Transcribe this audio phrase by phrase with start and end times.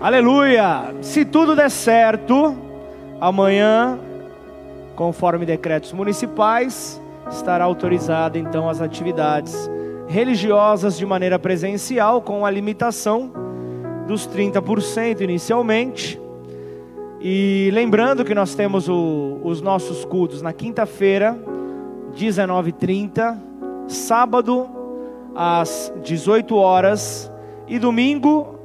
[0.00, 0.94] Aleluia!
[1.02, 2.56] Se tudo der certo,
[3.20, 3.98] amanhã,
[4.96, 6.98] conforme decretos municipais,
[7.30, 9.70] estará autorizada então as atividades
[10.08, 13.30] religiosas de maneira presencial, com a limitação
[14.06, 16.18] dos 30% inicialmente.
[17.20, 21.38] E lembrando que nós temos o, os nossos cultos na quinta-feira,
[22.16, 23.36] 19h30,
[23.86, 24.66] sábado
[25.36, 27.30] às 18 horas
[27.68, 28.59] e domingo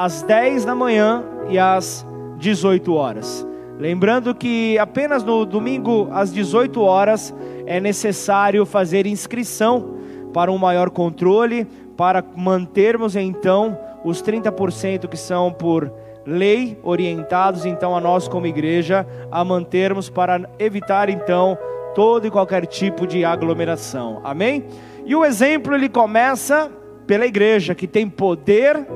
[0.00, 2.06] às 10 da manhã e às
[2.38, 3.46] 18 horas.
[3.78, 7.34] Lembrando que apenas no domingo às 18 horas
[7.66, 9.96] é necessário fazer inscrição
[10.32, 11.66] para um maior controle,
[11.98, 15.92] para mantermos então os 30% que são por
[16.24, 21.58] lei orientados então a nós como igreja a mantermos para evitar então
[21.94, 24.22] todo e qualquer tipo de aglomeração.
[24.24, 24.64] Amém?
[25.04, 26.70] E o exemplo ele começa
[27.06, 28.86] pela igreja que tem poder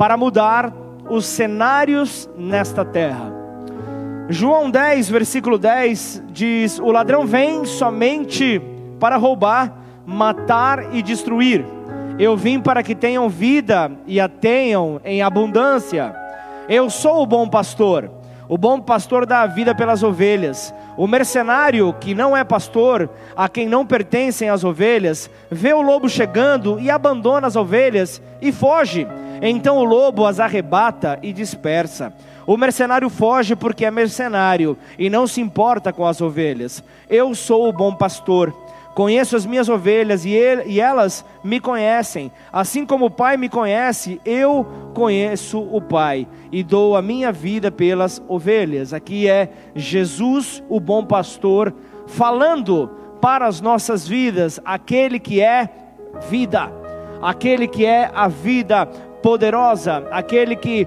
[0.00, 0.72] para mudar
[1.10, 3.30] os cenários nesta terra.
[4.30, 8.62] João 10, versículo 10 diz: O ladrão vem somente
[8.98, 11.66] para roubar, matar e destruir.
[12.18, 16.16] Eu vim para que tenham vida e a tenham em abundância.
[16.66, 18.10] Eu sou o bom pastor.
[18.50, 20.74] O bom pastor dá a vida pelas ovelhas.
[20.96, 26.08] O mercenário, que não é pastor, a quem não pertencem as ovelhas, vê o lobo
[26.08, 29.06] chegando e abandona as ovelhas e foge.
[29.40, 32.12] Então o lobo as arrebata e dispersa.
[32.44, 36.82] O mercenário foge porque é mercenário e não se importa com as ovelhas.
[37.08, 38.52] Eu sou o bom pastor.
[38.94, 42.30] Conheço as minhas ovelhas e, ele, e, elas me conhecem.
[42.52, 47.70] Assim como o Pai me conhece, eu conheço o Pai e dou a minha vida
[47.70, 48.92] pelas ovelhas.
[48.92, 51.72] Aqui é Jesus, o bom pastor,
[52.06, 55.68] falando para as nossas vidas, aquele que é
[56.28, 56.72] vida,
[57.22, 58.86] aquele que é a vida
[59.22, 60.86] poderosa, aquele que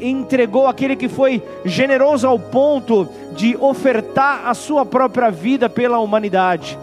[0.00, 6.78] entregou, aquele que foi generoso ao ponto de ofertar a sua própria vida pela humanidade.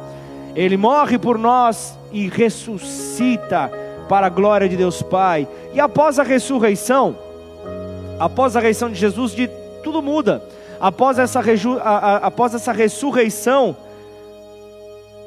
[0.56, 3.72] Ele morre por nós e ressuscita
[4.08, 5.48] para a glória de Deus Pai.
[5.74, 7.18] E após a ressurreição,
[8.20, 9.50] após a ressurreição de Jesus, de,
[9.84, 10.44] tudo muda.
[10.80, 11.42] Após essa,
[12.22, 13.76] após essa ressurreição,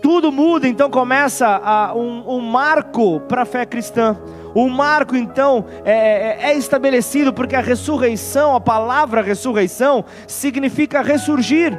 [0.02, 4.16] tudo muda, então começa a, um, um marco para a fé cristã.
[4.56, 11.78] O marco então é, é, é estabelecido porque a ressurreição, a palavra ressurreição, significa ressurgir,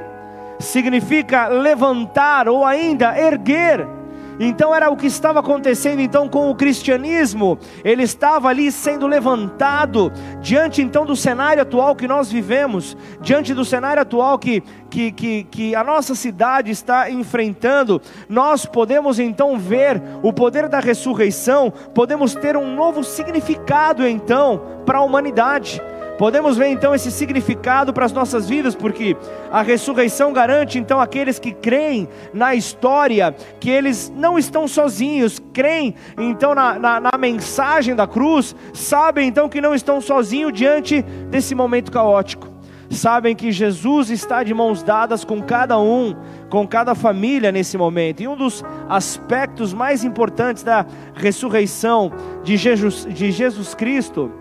[0.60, 3.97] significa levantar ou ainda erguer.
[4.40, 7.58] Então era o que estava acontecendo então com o cristianismo.
[7.84, 10.12] Ele estava ali sendo levantado
[10.42, 15.44] diante então do cenário atual que nós vivemos, diante do cenário atual que, que, que,
[15.46, 18.02] que a nossa cidade está enfrentando.
[18.30, 25.00] Nós podemos então ver o poder da ressurreição, podemos ter um novo significado então para
[25.00, 25.82] a humanidade.
[26.18, 29.16] Podemos ver então esse significado para as nossas vidas, porque
[29.52, 35.94] a ressurreição garante então aqueles que creem na história, que eles não estão sozinhos, creem
[36.18, 41.54] então na, na, na mensagem da cruz, sabem então que não estão sozinhos diante desse
[41.54, 42.58] momento caótico
[42.90, 46.16] sabem que Jesus está de mãos dadas com cada um,
[46.50, 48.24] com cada família nesse momento.
[48.24, 52.12] E um dos aspectos mais importantes da ressurreição
[52.44, 54.32] de Jesus, de Jesus Cristo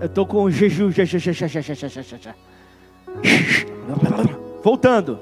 [0.00, 0.90] eu tô com jejum.
[4.62, 5.18] Voltando.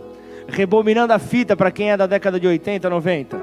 [0.48, 3.42] Rebominando a fita para quem é da década de 80, 90.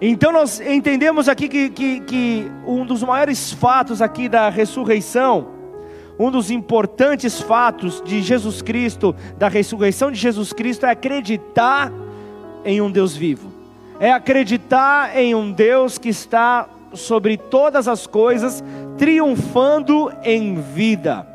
[0.00, 5.48] Então nós entendemos aqui que, que, que um dos maiores fatos aqui da ressurreição,
[6.18, 11.92] um dos importantes fatos de Jesus Cristo, da ressurreição de Jesus Cristo, é acreditar
[12.64, 13.52] em um Deus vivo.
[14.00, 18.62] É acreditar em um Deus que está sobre todas as coisas,
[18.96, 21.26] triunfando em vida.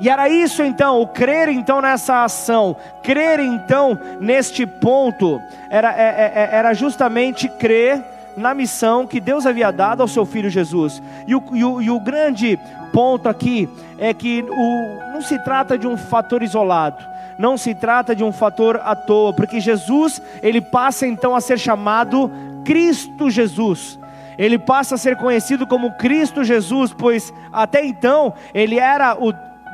[0.00, 6.02] E era isso então, o crer então nessa ação, crer então neste ponto, era, é,
[6.02, 8.02] é, é, era justamente crer
[8.36, 11.00] na missão que Deus havia dado ao seu filho Jesus.
[11.26, 12.58] E o, e o, e o grande
[12.92, 17.04] ponto aqui é que o, não se trata de um fator isolado,
[17.38, 21.58] não se trata de um fator à toa, porque Jesus, ele passa então a ser
[21.58, 22.30] chamado
[22.64, 23.98] Cristo Jesus
[24.38, 29.32] ele passa a ser conhecido como Cristo Jesus, pois até então ele era o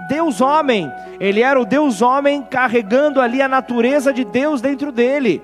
[0.08, 0.90] Deus homem,
[1.20, 5.42] ele era o Deus homem carregando ali a natureza de Deus dentro dele.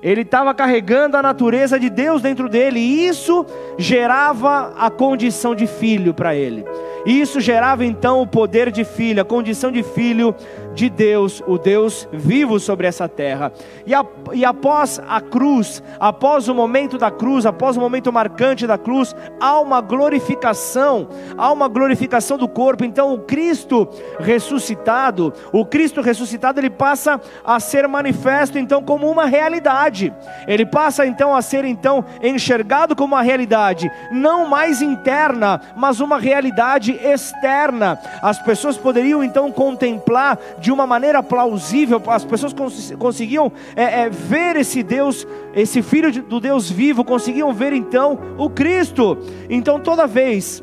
[0.00, 3.44] Ele estava carregando a natureza de Deus dentro dele, e isso
[3.76, 6.64] gerava a condição de filho para ele.
[7.04, 10.34] Isso gerava então o poder de filho, a condição de filho
[10.78, 13.52] de Deus, o Deus vivo sobre essa terra.
[13.84, 18.64] E, a, e após a cruz, após o momento da cruz, após o momento marcante
[18.64, 22.84] da cruz, há uma glorificação, há uma glorificação do corpo.
[22.84, 23.88] Então, o Cristo
[24.20, 30.14] ressuscitado, o Cristo ressuscitado, ele passa a ser manifesto então como uma realidade.
[30.46, 36.20] Ele passa então a ser então enxergado como uma realidade, não mais interna, mas uma
[36.20, 37.98] realidade externa.
[38.22, 44.10] As pessoas poderiam então contemplar de uma maneira plausível, as pessoas cons conseguiam é, é,
[44.10, 49.18] ver esse Deus, esse Filho de, do Deus vivo, conseguiam ver então o Cristo.
[49.48, 50.62] Então toda vez,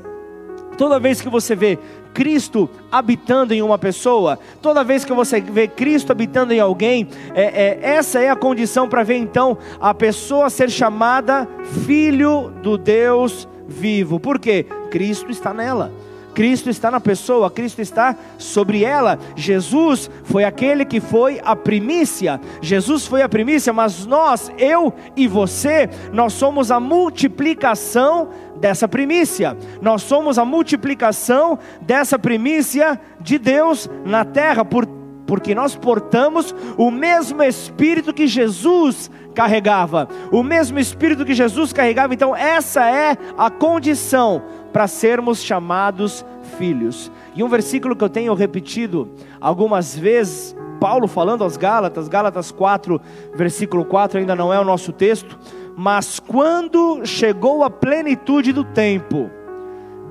[0.78, 1.80] toda vez que você vê
[2.14, 7.44] Cristo habitando em uma pessoa, toda vez que você vê Cristo habitando em alguém, é,
[7.44, 11.48] é, essa é a condição para ver então a pessoa ser chamada
[11.86, 14.20] filho do Deus vivo.
[14.20, 14.66] Por quê?
[14.90, 15.92] Cristo está nela.
[16.36, 19.18] Cristo está na pessoa, Cristo está sobre ela.
[19.38, 22.40] Jesus foi aquele que foi a primícia.
[22.62, 29.58] Jesus foi a primícia, mas nós, eu e você, nós somos a multiplicação dessa primícia.
[29.82, 34.86] Nós somos a multiplicação dessa primícia de Deus na terra, por,
[35.26, 40.08] porque nós portamos o mesmo espírito que Jesus carregava.
[40.32, 42.14] O mesmo espírito que Jesus carregava.
[42.14, 44.42] Então, essa é a condição
[44.76, 46.26] para sermos chamados
[46.58, 47.10] filhos.
[47.34, 53.00] E um versículo que eu tenho repetido algumas vezes, Paulo falando aos Gálatas, Gálatas 4,
[53.34, 55.40] versículo 4, ainda não é o nosso texto,
[55.78, 59.30] mas quando chegou a plenitude do tempo,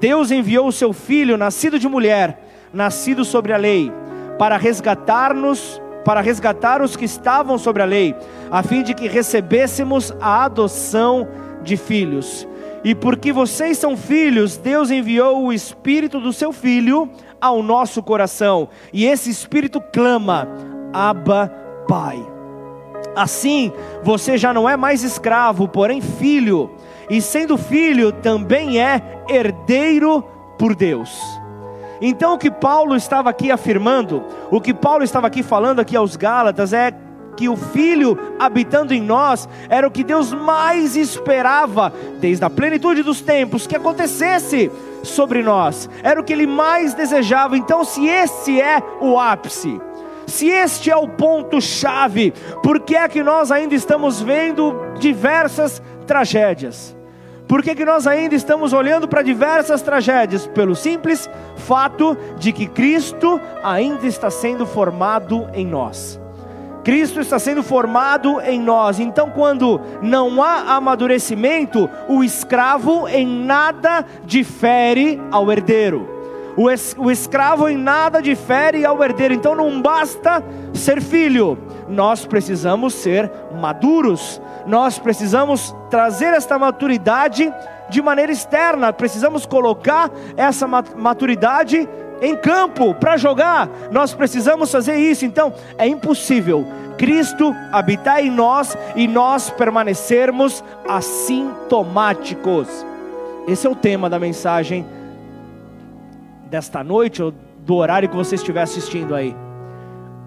[0.01, 3.93] Deus enviou o seu filho, nascido de mulher, nascido sobre a lei,
[4.39, 8.17] para resgatar-nos, para resgatar os que estavam sobre a lei,
[8.51, 11.29] a fim de que recebêssemos a adoção
[11.63, 12.49] de filhos.
[12.85, 17.11] E porque vocês são filhos, Deus enviou o Espírito do seu Filho
[17.41, 18.69] ao nosso coração.
[18.93, 20.47] E esse Espírito clama:
[20.93, 21.49] Abba,
[21.89, 22.23] Pai.
[23.17, 23.73] Assim,
[24.03, 26.71] você já não é mais escravo, porém filho.
[27.09, 30.23] E sendo filho, também é herdeiro
[30.59, 31.11] por Deus.
[32.01, 36.17] Então, o que Paulo estava aqui afirmando, o que Paulo estava aqui falando aqui aos
[36.17, 36.91] Gálatas é
[37.37, 43.03] que o Filho habitando em nós era o que Deus mais esperava, desde a plenitude
[43.03, 44.71] dos tempos, que acontecesse
[45.03, 47.57] sobre nós, era o que Ele mais desejava.
[47.57, 49.81] Então, se esse é o ápice,
[50.27, 52.33] se este é o ponto-chave,
[52.63, 56.97] por que é que nós ainda estamos vendo diversas tragédias?
[57.47, 60.47] Por que, que nós ainda estamos olhando para diversas tragédias?
[60.47, 66.21] Pelo simples fato de que Cristo ainda está sendo formado em nós.
[66.85, 69.01] Cristo está sendo formado em nós.
[69.01, 76.07] Então, quando não há amadurecimento, o escravo em nada difere ao herdeiro.
[76.57, 79.33] O, es, o escravo em nada difere ao herdeiro.
[79.33, 80.45] Então, não basta
[80.75, 81.59] ser filho,
[81.89, 84.41] nós precisamos ser maduros.
[84.67, 87.53] Nós precisamos trazer esta maturidade
[87.89, 88.93] de maneira externa.
[88.93, 91.89] Precisamos colocar essa maturidade
[92.25, 93.69] em campo para jogar.
[93.91, 95.25] Nós precisamos fazer isso.
[95.25, 96.67] Então, é impossível
[96.97, 102.69] Cristo habitar em nós e nós permanecermos assintomáticos.
[103.47, 104.87] Esse é o tema da mensagem
[106.47, 109.37] desta noite ou do horário que você estiver assistindo aí.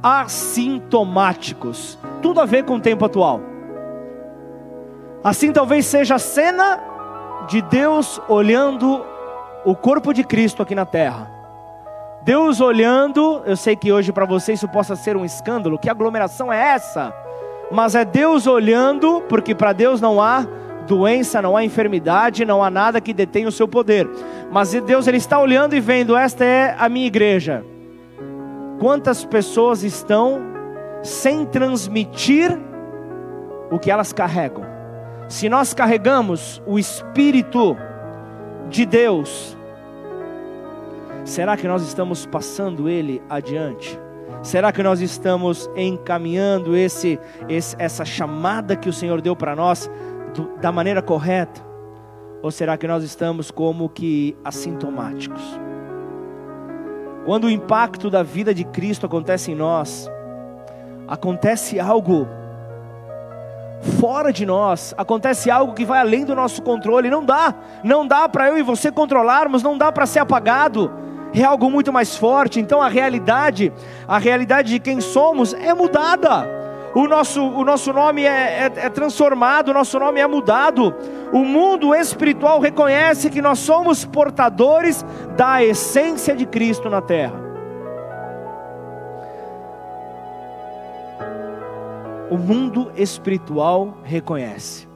[0.03, 1.97] Assintomáticos.
[2.21, 3.41] Tudo a ver com o tempo atual.
[5.23, 6.79] Assim talvez seja a cena
[7.47, 9.04] de Deus olhando
[9.66, 11.36] o corpo de Cristo aqui na terra
[12.27, 16.51] Deus olhando, eu sei que hoje para você isso possa ser um escândalo, que aglomeração
[16.51, 17.15] é essa?
[17.71, 20.45] Mas é Deus olhando, porque para Deus não há
[20.85, 24.09] doença, não há enfermidade, não há nada que detenha o seu poder.
[24.51, 27.63] Mas Deus ele está olhando e vendo, esta é a minha igreja.
[28.77, 30.41] Quantas pessoas estão
[31.01, 32.59] sem transmitir
[33.71, 34.65] o que elas carregam?
[35.29, 37.77] Se nós carregamos o espírito
[38.67, 39.56] de Deus,
[41.27, 43.99] Será que nós estamos passando ele adiante?
[44.41, 47.19] Será que nós estamos encaminhando esse,
[47.49, 49.91] esse essa chamada que o Senhor deu para nós
[50.33, 51.61] do, da maneira correta?
[52.41, 55.41] Ou será que nós estamos como que assintomáticos?
[57.25, 60.09] Quando o impacto da vida de Cristo acontece em nós,
[61.09, 62.25] acontece algo
[63.99, 67.09] fora de nós, acontece algo que vai além do nosso controle.
[67.09, 67.53] Não dá,
[67.83, 71.05] não dá para eu e você controlarmos, não dá para ser apagado
[71.41, 72.59] é algo muito mais forte.
[72.59, 73.71] Então a realidade,
[74.07, 76.47] a realidade de quem somos é mudada.
[76.95, 80.95] O nosso, o nosso nome é, é, é transformado, o nosso nome é mudado.
[81.31, 87.47] O mundo espiritual reconhece que nós somos portadores da essência de Cristo na terra.
[92.29, 94.87] o mundo espiritual reconhece.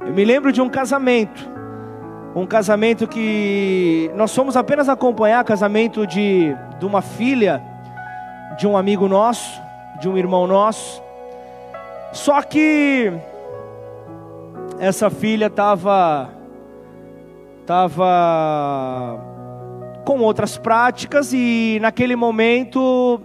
[0.00, 1.48] Eu me lembro de um casamento,
[2.36, 7.62] um casamento que nós fomos apenas acompanhar casamento de, de uma filha
[8.58, 9.60] de um amigo nosso,
[9.98, 11.02] de um irmão nosso.
[12.12, 13.10] Só que
[14.78, 16.30] essa filha estava
[17.62, 19.18] estava
[20.04, 23.20] com outras práticas e naquele momento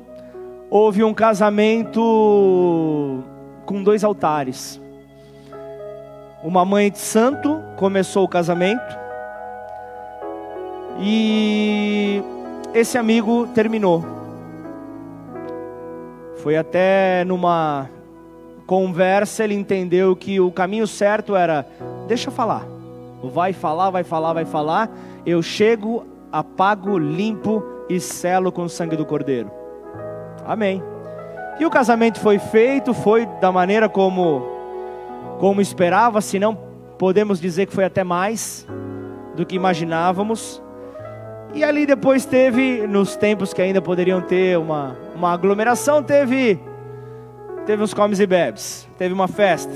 [0.70, 2.01] houve um casamento
[3.65, 4.81] com dois altares.
[6.44, 8.98] Uma mãe de santo começou o casamento
[11.00, 12.24] e
[12.74, 14.04] esse amigo terminou.
[16.38, 17.88] Foi até numa
[18.66, 21.64] conversa ele entendeu que o caminho certo era
[22.08, 22.66] deixa falar.
[23.24, 24.90] Vai falar, vai falar, vai falar.
[25.24, 29.52] Eu chego, apago, limpo e selo com o sangue do Cordeiro.
[30.44, 30.82] Amém.
[31.60, 34.61] E o casamento foi feito, foi da maneira como
[35.40, 36.56] como esperava, se não
[36.98, 38.68] podemos dizer que foi até mais
[39.36, 40.62] do que imaginávamos.
[41.54, 46.60] E ali depois teve, nos tempos que ainda poderiam ter uma, uma aglomeração, teve
[47.66, 49.72] teve uns comes e bebes, teve uma festa.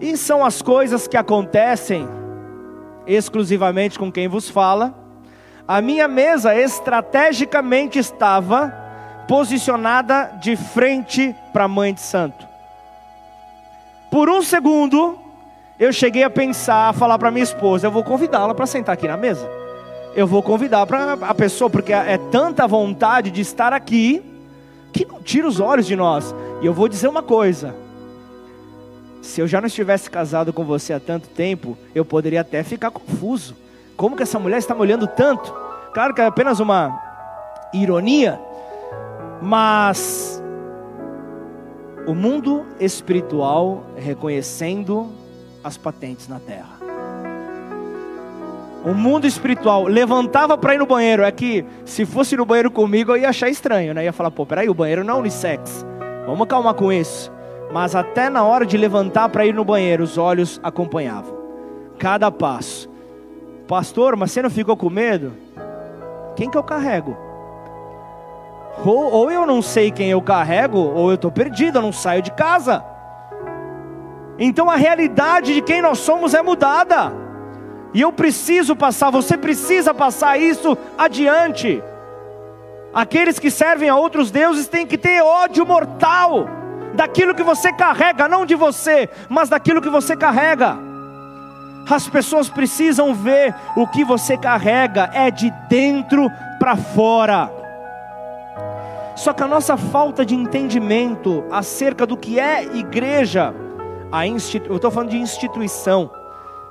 [0.00, 2.06] E são as coisas que acontecem
[3.06, 4.94] exclusivamente com quem vos fala.
[5.66, 8.72] A minha mesa estrategicamente estava
[9.26, 12.46] posicionada de frente para a mãe de santo.
[14.16, 15.18] Por um segundo,
[15.78, 19.06] eu cheguei a pensar, a falar para minha esposa: eu vou convidá-la para sentar aqui
[19.06, 19.46] na mesa.
[20.14, 24.24] Eu vou convidar para a pessoa, porque é tanta vontade de estar aqui
[24.90, 26.34] que não tira os olhos de nós.
[26.62, 27.76] E eu vou dizer uma coisa:
[29.20, 32.90] se eu já não estivesse casado com você há tanto tempo, eu poderia até ficar
[32.90, 33.54] confuso.
[33.98, 35.52] Como que essa mulher está me olhando tanto?
[35.92, 36.98] Claro que é apenas uma
[37.70, 38.40] ironia,
[39.42, 40.42] mas
[42.06, 45.08] o mundo espiritual reconhecendo
[45.62, 46.76] as patentes na terra.
[48.84, 51.24] O mundo espiritual levantava para ir no banheiro.
[51.24, 54.04] É que se fosse no banheiro comigo eu ia achar estranho, né?
[54.04, 55.84] Ia falar, pô, peraí, o banheiro não é unissex.
[56.24, 57.32] Vamos acalmar com isso.
[57.72, 61.36] Mas até na hora de levantar para ir no banheiro, os olhos acompanhavam.
[61.98, 62.88] Cada passo.
[63.66, 65.32] Pastor, mas você não ficou com medo?
[66.36, 67.25] Quem que eu carrego?
[68.84, 72.22] Ou, ou eu não sei quem eu carrego, ou eu estou perdido, eu não saio
[72.22, 72.84] de casa.
[74.38, 77.12] Então a realidade de quem nós somos é mudada.
[77.94, 81.82] E eu preciso passar, você precisa passar isso adiante.
[82.92, 86.46] Aqueles que servem a outros deuses têm que ter ódio mortal
[86.94, 90.76] daquilo que você carrega, não de você, mas daquilo que você carrega.
[91.88, 96.28] As pessoas precisam ver o que você carrega é de dentro
[96.58, 97.50] para fora.
[99.16, 103.54] Só que a nossa falta de entendimento acerca do que é igreja,
[104.12, 104.68] a institu...
[104.68, 106.10] eu estou falando de instituição,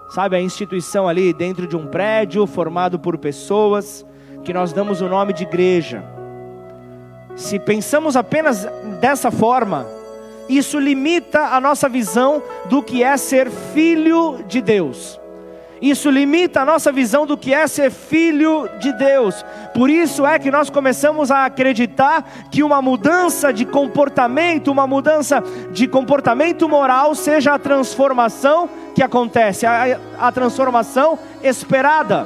[0.10, 4.06] sabe, a instituição ali dentro de um prédio formado por pessoas,
[4.44, 6.06] que nós damos o nome de igreja.
[7.36, 8.68] Se pensamos apenas
[9.02, 9.88] dessa forma,
[10.48, 15.20] isso limita a nossa visão do que é ser filho de Deus.
[15.82, 19.44] Isso limita a nossa visão do que é ser filho de Deus.
[19.74, 25.44] Por isso é que nós começamos a acreditar que uma mudança de comportamento, uma mudança
[25.72, 32.26] de comportamento moral, seja a transformação que acontece, a, a transformação esperada.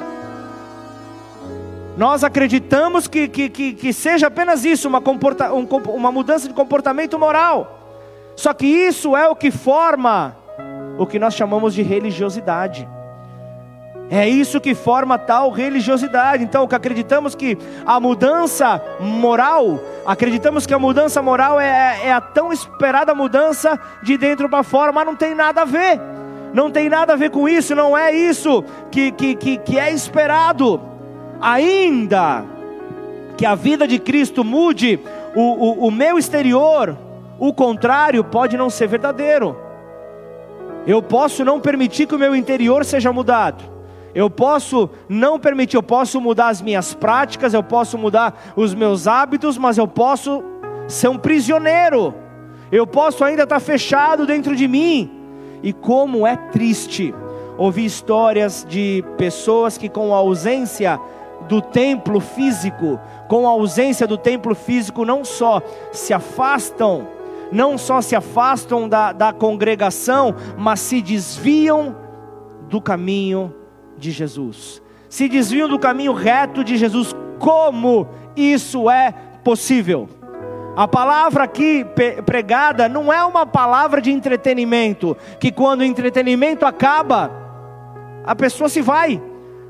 [1.96, 6.54] Nós acreditamos que, que, que, que seja apenas isso, uma, comporta, um, uma mudança de
[6.54, 7.78] comportamento moral.
[8.36, 10.36] Só que isso é o que forma
[10.96, 12.88] o que nós chamamos de religiosidade.
[14.10, 16.42] É isso que forma tal religiosidade.
[16.42, 22.20] Então, que acreditamos que a mudança moral, acreditamos que a mudança moral é, é a
[22.20, 26.00] tão esperada mudança de dentro para fora, mas não tem nada a ver.
[26.52, 29.92] Não tem nada a ver com isso, não é isso que, que, que, que é
[29.92, 30.80] esperado.
[31.40, 32.44] Ainda
[33.36, 34.98] que a vida de Cristo mude
[35.36, 36.98] o, o, o meu exterior,
[37.38, 39.56] o contrário pode não ser verdadeiro.
[40.84, 43.79] Eu posso não permitir que o meu interior seja mudado.
[44.14, 49.06] Eu posso não permitir, eu posso mudar as minhas práticas, eu posso mudar os meus
[49.06, 50.42] hábitos, mas eu posso
[50.88, 52.14] ser um prisioneiro.
[52.72, 55.10] Eu posso ainda estar fechado dentro de mim.
[55.62, 57.14] E como é triste
[57.56, 60.98] ouvir histórias de pessoas que, com a ausência
[61.48, 62.98] do templo físico,
[63.28, 65.60] com a ausência do templo físico, não só
[65.92, 67.06] se afastam,
[67.52, 71.96] não só se afastam da, da congregação, mas se desviam
[72.68, 73.54] do caminho
[74.00, 77.14] de Jesus, se desviam do caminho reto de Jesus.
[77.38, 79.12] Como isso é
[79.44, 80.08] possível.
[80.76, 81.84] A palavra aqui
[82.24, 87.30] pregada não é uma palavra de entretenimento, que quando o entretenimento acaba,
[88.24, 89.20] a pessoa se vai,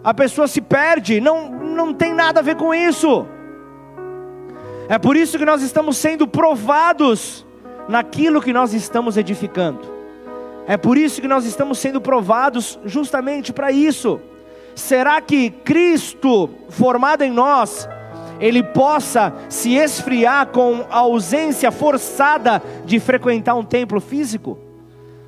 [0.05, 3.27] a pessoa se perde, não, não tem nada a ver com isso.
[4.89, 7.47] É por isso que nós estamos sendo provados
[7.89, 10.00] naquilo que nós estamos edificando.
[10.67, 14.21] É por isso que nós estamos sendo provados justamente para isso.
[14.75, 17.88] Será que Cristo formado em nós,
[18.38, 24.59] ele possa se esfriar com a ausência forçada de frequentar um templo físico?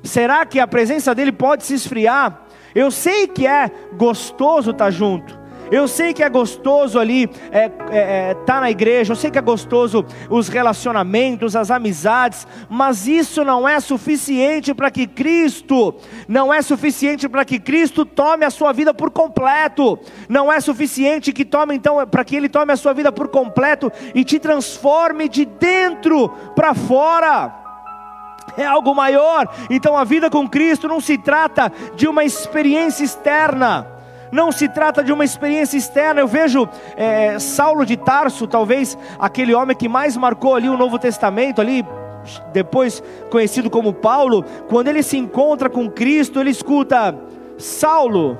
[0.03, 2.41] Será que a presença dele pode se esfriar?
[2.73, 5.37] Eu sei que é gostoso estar junto,
[5.73, 9.31] eu sei que é gostoso ali estar é, é, é, tá na igreja, eu sei
[9.31, 15.95] que é gostoso os relacionamentos, as amizades, mas isso não é suficiente para que Cristo,
[16.27, 19.97] não é suficiente para que Cristo tome a sua vida por completo,
[20.29, 23.91] não é suficiente que tome então para que Ele tome a sua vida por completo
[24.13, 27.61] e te transforme de dentro para fora.
[28.55, 29.51] É algo maior.
[29.71, 33.92] Então a vida com Cristo não se trata de uma experiência externa
[34.33, 36.19] não se trata de uma experiência externa.
[36.19, 40.97] Eu vejo é, Saulo de Tarso, talvez aquele homem que mais marcou ali o Novo
[40.97, 41.85] Testamento, ali
[42.51, 47.15] depois conhecido como Paulo, quando ele se encontra com Cristo, ele escuta:
[47.57, 48.37] Saulo,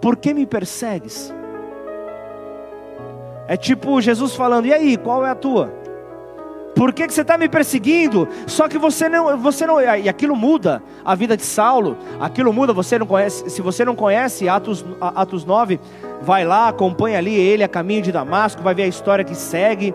[0.00, 1.34] por que me persegues?
[3.48, 5.81] É tipo Jesus falando: e aí, qual é a tua?
[6.74, 8.26] Por que, que você está me perseguindo?
[8.46, 12.72] Só que você não, você não, e aquilo muda a vida de Saulo, aquilo muda,
[12.72, 15.78] você não conhece, se você não conhece Atos, Atos 9,
[16.22, 19.94] vai lá, acompanha ali ele a caminho de Damasco, vai ver a história que segue,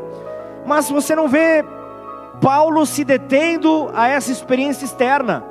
[0.66, 1.66] mas você não vê
[2.40, 5.44] Paulo se detendo a essa experiência externa,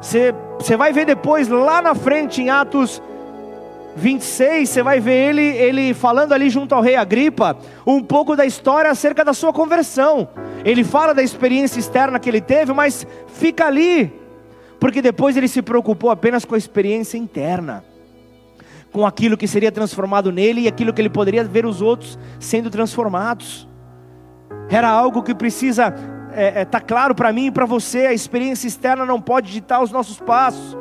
[0.00, 3.02] você, você vai ver depois, lá na frente, em Atos
[3.96, 8.46] 26, você vai ver ele, ele falando ali junto ao rei Agripa, um pouco da
[8.46, 10.28] história acerca da sua conversão.
[10.64, 14.12] Ele fala da experiência externa que ele teve, mas fica ali,
[14.78, 17.84] porque depois ele se preocupou apenas com a experiência interna,
[18.92, 22.70] com aquilo que seria transformado nele e aquilo que ele poderia ver os outros sendo
[22.70, 23.68] transformados.
[24.70, 28.12] Era algo que precisa estar é, é, tá claro para mim e para você: a
[28.12, 30.76] experiência externa não pode ditar os nossos passos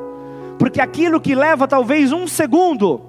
[0.57, 3.01] porque aquilo que leva talvez um segundo,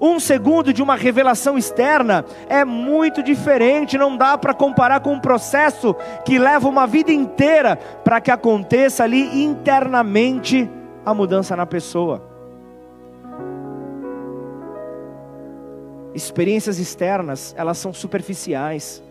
[0.00, 5.20] um segundo de uma revelação externa, é muito diferente, não dá para comparar com um
[5.20, 10.68] processo que leva uma vida inteira para que aconteça ali internamente
[11.06, 12.30] a mudança na pessoa.
[16.14, 19.02] Experiências externas, elas são superficiais.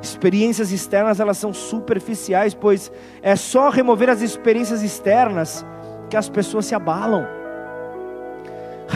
[0.00, 5.66] Experiências externas, elas são superficiais, pois é só remover as experiências externas
[6.08, 7.26] que as pessoas se abalam.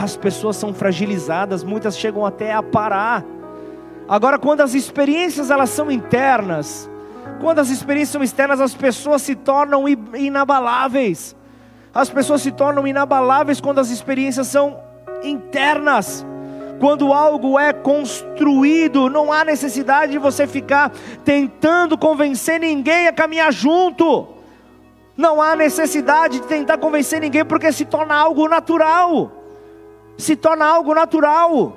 [0.00, 3.24] As pessoas são fragilizadas, muitas chegam até a parar.
[4.08, 6.90] Agora, quando as experiências elas são internas,
[7.40, 11.36] quando as experiências são externas, as pessoas se tornam inabaláveis.
[11.94, 14.80] As pessoas se tornam inabaláveis quando as experiências são
[15.22, 16.24] internas.
[16.80, 20.90] Quando algo é construído, não há necessidade de você ficar
[21.24, 24.26] tentando convencer ninguém a caminhar junto.
[25.16, 29.30] Não há necessidade de tentar convencer ninguém, porque se torna algo natural.
[30.16, 31.76] Se torna algo natural.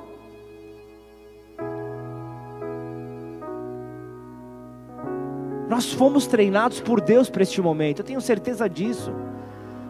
[5.67, 9.12] Nós fomos treinados por Deus para este momento, eu tenho certeza disso.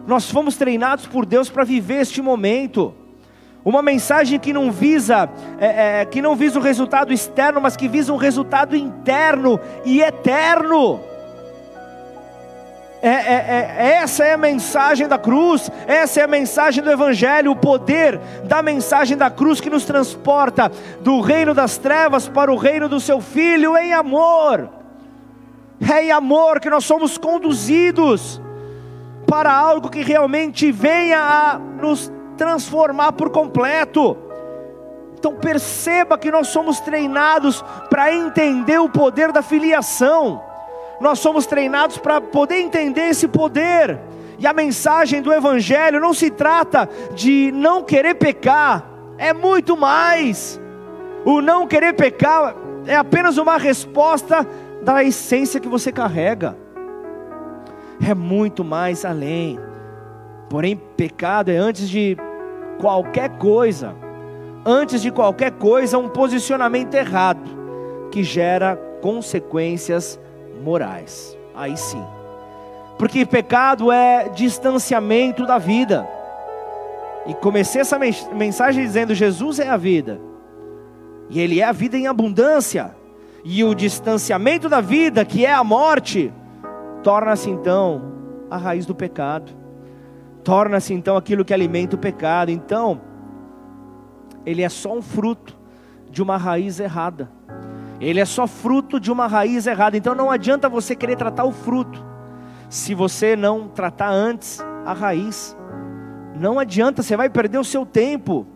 [0.06, 2.94] Nós fomos treinados por Deus para viver este momento.
[3.64, 5.28] Uma mensagem que não visa,
[5.58, 10.00] é, é, que não visa um resultado externo, mas que visa um resultado interno e
[10.00, 11.00] eterno.
[13.02, 17.52] É, é, é, essa é a mensagem da cruz, essa é a mensagem do Evangelho,
[17.52, 22.56] o poder da mensagem da cruz que nos transporta do reino das trevas para o
[22.56, 24.70] reino do seu Filho em amor.
[25.80, 28.40] É em amor que nós somos conduzidos
[29.26, 34.16] para algo que realmente venha a nos transformar por completo.
[35.18, 40.40] Então perceba que nós somos treinados para entender o poder da filiação
[41.00, 43.98] nós somos treinados para poder entender esse poder.
[44.38, 50.60] E a mensagem do Evangelho não se trata de não querer pecar, é muito mais.
[51.24, 52.54] O não querer pecar
[52.86, 54.46] é apenas uma resposta
[54.82, 56.56] da essência que você carrega,
[58.00, 59.58] é muito mais além.
[60.48, 62.16] Porém, pecado é antes de
[62.78, 63.94] qualquer coisa,
[64.64, 67.56] antes de qualquer coisa, um posicionamento errado
[68.10, 70.20] que gera consequências
[70.62, 71.36] morais.
[71.54, 72.02] Aí sim.
[72.98, 76.08] Porque pecado é distanciamento da vida.
[77.26, 80.20] E comecei essa mensagem dizendo: Jesus é a vida.
[81.28, 82.94] E Ele é a vida em abundância.
[83.48, 86.32] e o distanciamento da vida, que é a morte,
[87.00, 88.12] torna-se então
[88.50, 89.52] a raiz do pecado,
[90.42, 92.50] torna-se então aquilo que alimenta o pecado.
[92.50, 93.00] Então,
[94.44, 95.56] ele é só um fruto
[96.10, 97.30] de uma raiz errada.
[98.00, 99.96] Ele é só fruto de uma raiz errada.
[99.96, 102.04] Então não adianta você querer tratar o fruto,
[102.68, 105.56] se você não tratar antes a raiz.
[106.38, 108.46] Não adianta, você vai perder o seu tempo.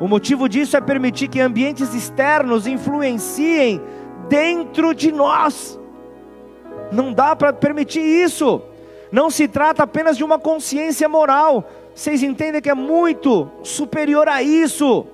[0.00, 3.80] O motivo disso é permitir que ambientes externos influenciem
[4.28, 5.78] dentro de nós.
[6.92, 8.62] Não dá para permitir isso.
[9.10, 11.68] Não se trata apenas de uma consciência moral.
[11.94, 15.06] Vocês entendem que é muito superior a isso.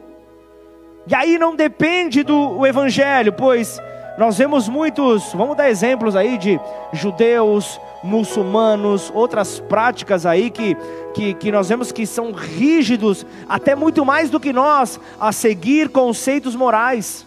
[1.11, 3.81] E aí não depende do evangelho, pois
[4.17, 6.61] nós vemos muitos, vamos dar exemplos aí de
[6.93, 10.77] judeus, muçulmanos, outras práticas aí que,
[11.13, 15.89] que, que nós vemos que são rígidos, até muito mais do que nós, a seguir
[15.89, 17.27] conceitos morais.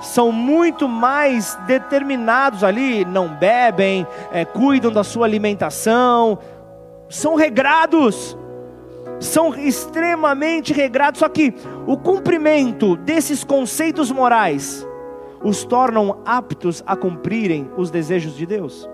[0.00, 6.38] São muito mais determinados ali, não bebem, é, cuidam da sua alimentação,
[7.10, 8.34] são regrados
[9.20, 11.54] são extremamente regrados, só que
[11.86, 14.86] o cumprimento desses conceitos morais
[15.42, 18.88] os tornam aptos a cumprirem os desejos de Deus.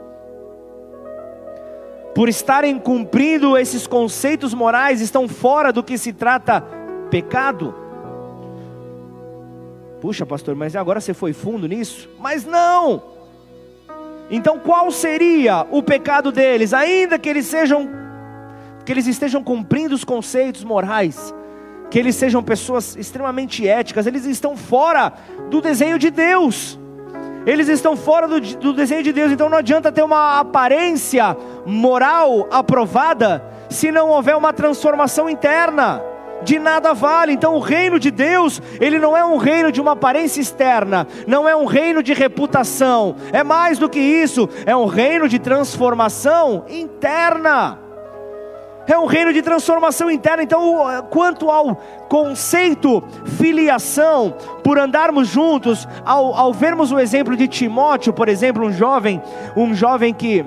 [2.15, 6.63] Por estarem cumprindo esses conceitos morais, estão fora do que se trata
[7.11, 7.75] pecado.
[10.01, 12.11] Puxa, pastor, mas agora você foi fundo nisso?
[12.19, 13.03] Mas não!
[14.31, 16.75] Então qual seria o pecado deles?
[16.75, 18.02] Ainda que eles sejam
[18.85, 21.35] que eles estejam cumprindo os conceitos morais,
[21.91, 25.13] que eles sejam pessoas extremamente éticas, eles estão fora
[25.51, 26.79] do desenho de Deus.
[27.45, 32.47] Eles estão fora do, do desenho de Deus, então não adianta ter uma aparência moral
[32.51, 36.03] aprovada se não houver uma transformação interna
[36.43, 37.33] de nada vale.
[37.33, 41.49] Então, o reino de Deus, ele não é um reino de uma aparência externa, não
[41.49, 46.65] é um reino de reputação, é mais do que isso, é um reino de transformação
[46.69, 47.82] interna.
[48.87, 50.43] É um reino de transformação interna.
[50.43, 50.77] Então,
[51.11, 51.77] quanto ao
[52.09, 53.03] conceito
[53.39, 59.23] filiação, por andarmos juntos, ao, ao vermos o exemplo de Timóteo, por exemplo, um jovem,
[59.57, 60.45] um jovem que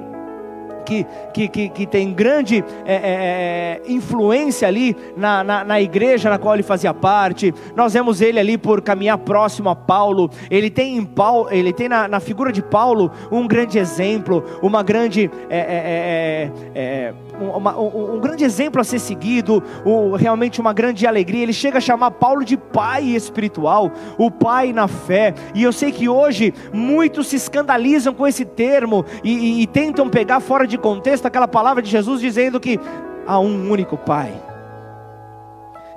[0.85, 6.29] que, que, que, que tem grande é, é, é, influência ali na, na, na, igreja
[6.29, 7.53] na qual ele fazia parte.
[7.75, 10.29] Nós vemos ele ali por caminhar próximo a Paulo.
[10.49, 14.83] Ele tem, em Paulo, ele tem na, na figura de Paulo um grande exemplo, uma
[14.83, 15.29] grande.
[15.49, 21.05] É, é, é, uma, um, um, grande exemplo a ser seguido, um, realmente uma grande
[21.05, 21.43] alegria.
[21.43, 25.33] Ele chega a chamar Paulo de pai espiritual, o pai na fé.
[25.53, 30.09] E eu sei que hoje muitos se escandalizam com esse termo e, e, e tentam
[30.09, 32.79] pegar fora de contexto aquela palavra de Jesus dizendo que
[33.27, 34.33] há um único pai.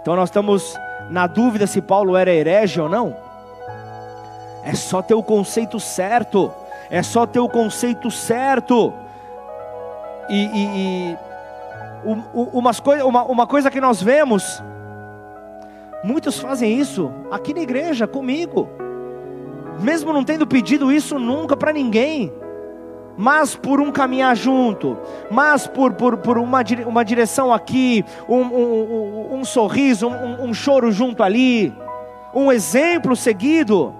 [0.00, 0.78] Então nós estamos
[1.10, 3.16] na dúvida se Paulo era herege ou não.
[4.64, 6.52] É só ter o conceito certo.
[6.90, 8.92] É só ter o conceito certo.
[10.28, 11.18] E, e, e
[12.52, 14.62] umas coi uma, uma coisa que nós vemos,
[16.02, 18.68] muitos fazem isso aqui na igreja comigo,
[19.80, 22.32] mesmo não tendo pedido isso nunca para ninguém,
[23.18, 24.96] mas por um caminhar junto,
[25.28, 30.92] mas por, por, por uma, uma direção aqui, um, um, um, um sorriso, um, choro
[30.92, 31.74] junto ali,
[32.32, 33.92] um exemplo seguido,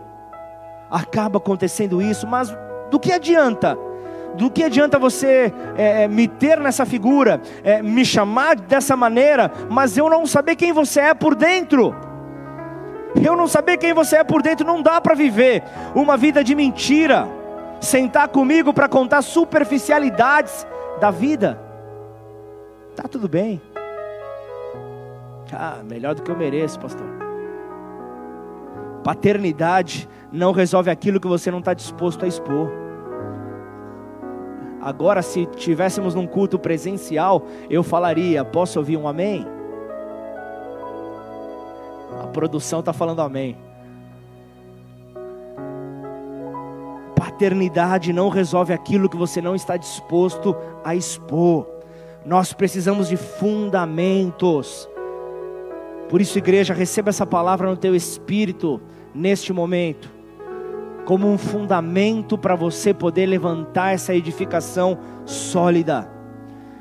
[0.89, 2.57] acaba acontecendo isso, mas
[2.91, 3.77] do que adianta?
[4.35, 9.51] do que adianta você é, é, me ter nessa figura, é, me chamar dessa maneira,
[9.69, 11.93] mas eu não saber quem você é por dentro?
[13.21, 16.55] Eu não saber quem você é por dentro, não dá para viver uma vida de
[16.55, 17.27] mentira,
[17.81, 20.67] sentar comigo para contar superficialidades
[21.01, 21.59] da vida.
[22.97, 23.61] Tá tudo bem.
[25.53, 27.07] Ah, melhor do que eu mereço, pastor.
[29.03, 32.71] Paternidade não resolve aquilo que você não está disposto a expor.
[34.81, 39.47] Agora, se tivéssemos num culto presencial, eu falaria: posso ouvir um amém?
[42.23, 43.57] A produção está falando amém.
[47.19, 51.67] Paternidade não resolve aquilo que você não está disposto a expor.
[52.25, 54.89] Nós precisamos de fundamentos.
[56.09, 58.81] Por isso, igreja, receba essa palavra no teu espírito
[59.15, 60.19] neste momento
[61.09, 66.07] como um fundamento para você poder levantar essa edificação sólida.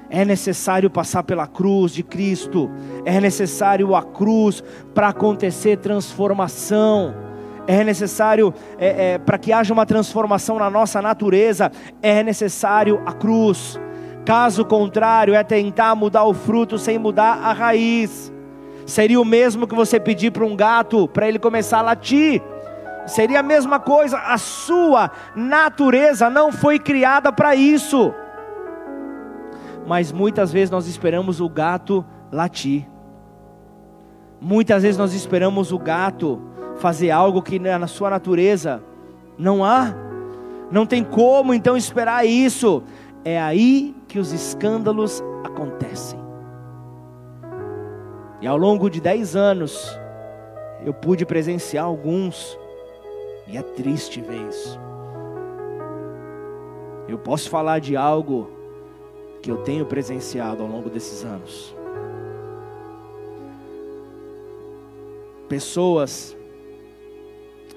[0.10, 2.70] É necessário passar pela cruz de Cristo,
[3.06, 4.62] é necessário a cruz
[4.94, 7.16] para acontecer transformação,
[7.68, 13.14] é necessário é, é, para que haja uma transformação na nossa natureza, é necessário a
[13.14, 13.80] cruz.
[14.26, 18.34] Caso contrário, é tentar mudar o fruto sem mudar a raiz.
[18.86, 22.42] Seria o mesmo que você pedir para um gato para ele começar a latir
[23.08, 28.14] Seria a mesma coisa, a sua natureza não foi criada para isso.
[29.88, 32.86] Mas muitas vezes nós esperamos o gato latir.
[34.42, 36.42] Muitas vezes nós esperamos o gato
[36.78, 38.84] fazer algo que na sua natureza
[39.38, 39.94] não há.
[40.72, 42.84] Não tem como então esperar isso.
[43.24, 46.20] É aí que os escândalos acontecem.
[48.40, 50.00] E ao longo de dez anos,
[50.86, 52.58] eu pude presenciar alguns,
[53.48, 54.80] e é triste ver isso.
[57.08, 58.52] Eu posso falar de algo
[59.42, 61.76] que eu tenho presenciado ao longo desses anos.
[65.50, 66.37] Pessoas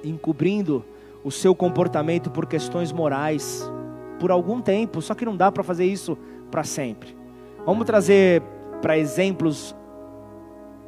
[0.05, 0.85] encobrindo
[1.23, 3.71] o seu comportamento por questões morais
[4.19, 6.17] por algum tempo, só que não dá para fazer isso
[6.51, 7.17] para sempre.
[7.65, 8.43] Vamos trazer
[8.83, 9.75] para exemplos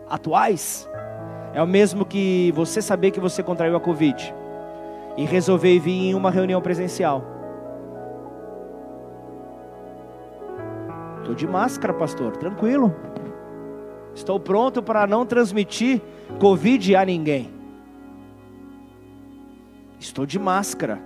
[0.08, 0.88] atuais?
[1.54, 4.34] É o mesmo que você saber que você contraiu a Covid
[5.16, 7.22] e resolver vir em uma reunião presencial.
[11.20, 12.94] Estou de máscara, pastor, tranquilo.
[14.14, 16.00] Estou pronto para não transmitir
[16.40, 17.51] Covid a ninguém.
[20.02, 21.00] Estou de máscara,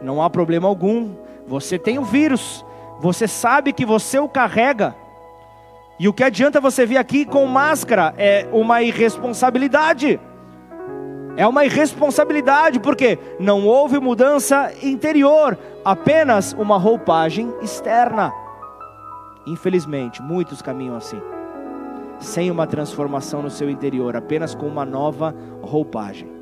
[0.00, 1.16] não há problema algum.
[1.48, 2.64] Você tem o vírus,
[3.00, 4.94] você sabe que você o carrega.
[5.98, 8.14] E o que adianta você vir aqui com máscara?
[8.16, 10.20] É uma irresponsabilidade.
[11.36, 18.32] É uma irresponsabilidade, porque não houve mudança interior, apenas uma roupagem externa.
[19.44, 21.20] Infelizmente, muitos caminham assim,
[22.20, 26.35] sem uma transformação no seu interior, apenas com uma nova roupagem.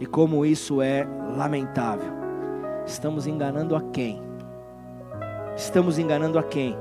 [0.00, 1.06] E como isso é
[1.36, 2.12] lamentável.
[2.86, 4.22] Estamos enganando a quem?
[5.56, 6.76] Estamos enganando a quem?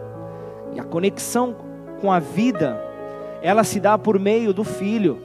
[0.73, 1.55] E a conexão
[1.99, 2.79] com a vida,
[3.41, 5.19] ela se dá por meio do filho.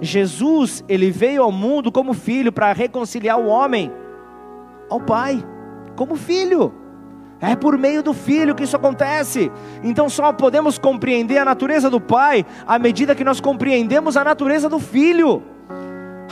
[0.00, 3.92] Jesus, ele veio ao mundo como filho para reconciliar o homem
[4.88, 5.44] ao pai,
[5.94, 6.72] como filho.
[7.40, 9.52] É por meio do filho que isso acontece.
[9.82, 14.68] Então só podemos compreender a natureza do pai à medida que nós compreendemos a natureza
[14.68, 15.42] do filho.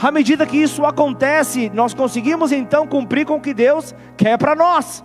[0.01, 4.53] À medida que isso acontece, nós conseguimos então cumprir com o que Deus quer para
[4.55, 5.03] nós.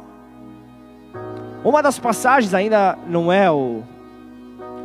[1.65, 3.83] Uma das passagens ainda não é o,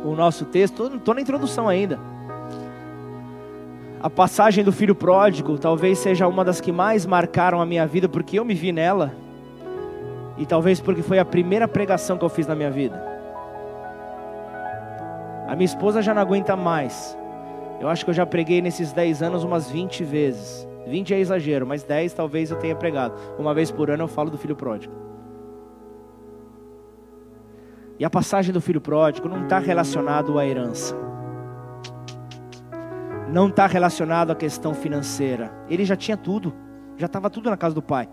[0.04, 1.98] o nosso texto, estou na introdução ainda.
[4.00, 8.08] A passagem do filho pródigo talvez seja uma das que mais marcaram a minha vida,
[8.08, 9.14] porque eu me vi nela,
[10.36, 13.02] e talvez porque foi a primeira pregação que eu fiz na minha vida.
[15.48, 17.16] A minha esposa já não aguenta mais,
[17.80, 20.66] eu acho que eu já preguei nesses 10 anos umas 20 vezes.
[20.86, 23.14] 20 é exagero, mas 10 talvez eu tenha pregado.
[23.38, 24.94] Uma vez por ano eu falo do filho pródigo.
[27.98, 30.94] E a passagem do filho pródigo não está relacionado à herança.
[33.28, 35.52] Não está relacionado à questão financeira.
[35.68, 36.54] Ele já tinha tudo.
[36.96, 38.08] Já estava tudo na casa do pai.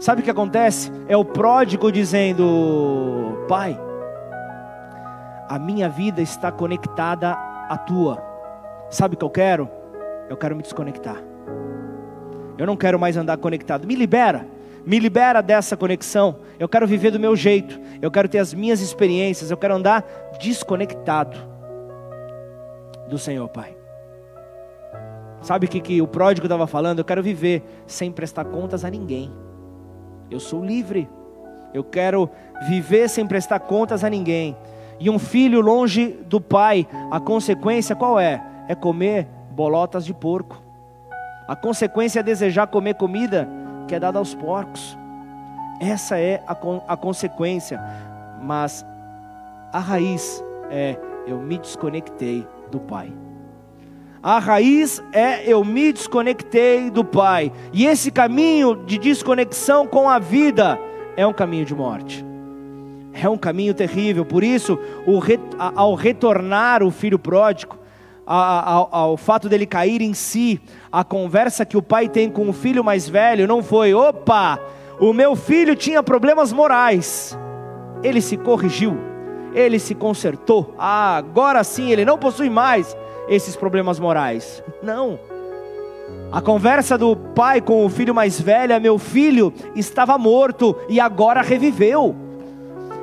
[0.00, 0.90] Sabe o que acontece?
[1.08, 3.78] É o pródigo dizendo: Pai,
[5.48, 7.32] a minha vida está conectada
[7.68, 8.27] à tua.
[8.90, 9.68] Sabe o que eu quero?
[10.28, 11.22] Eu quero me desconectar.
[12.56, 13.86] Eu não quero mais andar conectado.
[13.86, 14.46] Me libera.
[14.84, 16.36] Me libera dessa conexão.
[16.58, 17.78] Eu quero viver do meu jeito.
[18.00, 19.50] Eu quero ter as minhas experiências.
[19.50, 20.04] Eu quero andar
[20.40, 21.36] desconectado
[23.08, 23.76] do Senhor, Pai.
[25.40, 26.98] Sabe o que, que o pródigo estava falando?
[26.98, 29.30] Eu quero viver sem prestar contas a ninguém.
[30.30, 31.08] Eu sou livre.
[31.72, 32.28] Eu quero
[32.68, 34.56] viver sem prestar contas a ninguém.
[34.98, 38.42] E um filho longe do pai, a consequência qual é?
[38.68, 40.62] É comer bolotas de porco.
[41.48, 43.48] A consequência é desejar comer comida
[43.88, 44.96] que é dada aos porcos.
[45.80, 46.52] Essa é a,
[46.86, 47.80] a consequência.
[48.42, 48.86] Mas
[49.72, 53.12] a raiz é eu me desconectei do Pai.
[54.22, 57.50] A raiz é eu me desconectei do Pai.
[57.72, 60.78] E esse caminho de desconexão com a vida
[61.16, 62.24] é um caminho de morte.
[63.12, 64.24] É um caminho terrível.
[64.24, 64.78] Por isso,
[65.74, 67.78] ao retornar o filho pródigo,
[68.28, 70.60] ao, ao fato dele cair em si,
[70.92, 74.58] a conversa que o pai tem com o filho mais velho não foi: opa,
[75.00, 77.38] o meu filho tinha problemas morais.
[78.02, 78.98] Ele se corrigiu,
[79.54, 80.74] ele se consertou.
[80.78, 82.94] Ah, agora sim ele não possui mais
[83.28, 84.62] esses problemas morais.
[84.82, 85.18] Não.
[86.30, 91.00] A conversa do pai com o filho mais velho é: meu filho estava morto e
[91.00, 92.14] agora reviveu.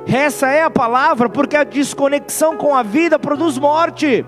[0.06, 4.24] Essa é a palavra, porque a desconexão com a vida produz morte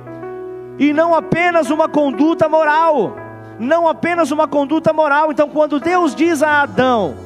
[0.79, 3.17] e não apenas uma conduta moral.
[3.59, 5.33] Não apenas uma conduta moral.
[5.33, 7.17] Então, quando Deus diz a Adão,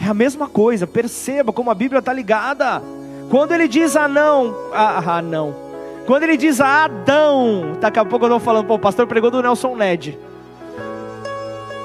[0.00, 2.82] é a mesma coisa, perceba como a Bíblia está ligada.
[3.30, 5.54] Quando ele diz a não, a, a não.
[6.06, 9.30] Quando ele diz a Adão, daqui a pouco eu estou falando, pô, o pastor pregou
[9.30, 10.18] do Nelson Ned.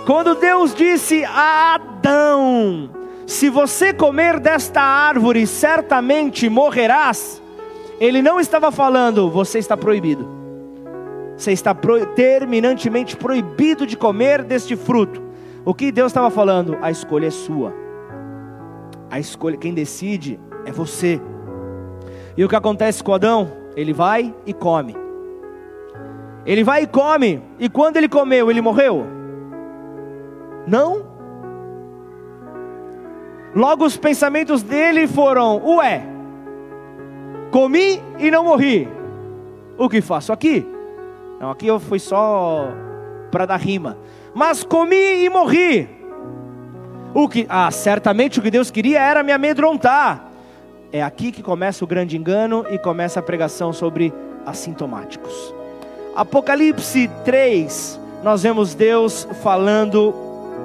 [0.06, 2.90] Quando Deus disse a Adão:
[3.28, 7.42] Se você comer desta árvore, certamente morrerás.
[8.00, 10.28] Ele não estava falando, você está proibido.
[11.38, 15.22] Você está pro, terminantemente proibido de comer deste fruto.
[15.64, 16.78] O que Deus estava falando?
[16.82, 17.74] A escolha é sua.
[19.10, 21.22] A escolha, quem decide é você.
[22.38, 23.52] E o que acontece com Adão?
[23.76, 24.96] Ele vai e come.
[26.46, 27.42] Ele vai e come.
[27.60, 29.06] E quando ele comeu, ele morreu?
[30.68, 31.06] Não.
[33.56, 36.06] Logo os pensamentos dele foram: Ué,
[37.56, 38.86] comi e não morri.
[39.78, 40.68] O que faço aqui?
[41.40, 42.68] Não, aqui eu fui só
[43.32, 43.98] para dar rima.
[44.34, 45.88] Mas comi e morri.
[47.14, 50.32] O que, ah, certamente o que Deus queria era me amedrontar.
[50.92, 54.14] É aqui que começa o grande engano e começa a pregação sobre
[54.46, 55.56] assintomáticos.
[56.14, 60.14] Apocalipse 3, nós vemos Deus falando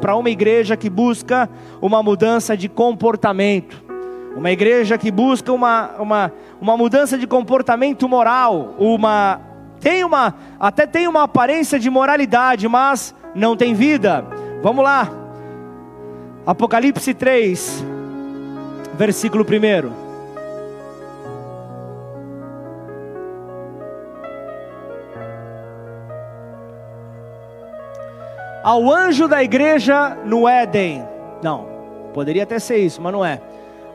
[0.00, 1.48] para uma igreja que busca
[1.80, 3.89] uma mudança de comportamento,
[4.36, 9.40] uma igreja que busca uma, uma, uma mudança de comportamento moral, uma
[9.80, 14.24] tem uma até tem uma aparência de moralidade, mas não tem vida.
[14.62, 15.08] Vamos lá.
[16.46, 17.84] Apocalipse 3,
[18.96, 20.10] versículo 1.
[28.62, 31.04] ao anjo da igreja no Éden.
[31.42, 31.66] Não,
[32.12, 33.40] poderia até ser isso, mas não é.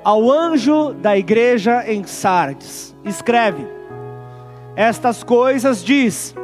[0.05, 3.67] Ao anjo da igreja em Sardes, escreve:
[4.75, 6.35] Estas coisas diz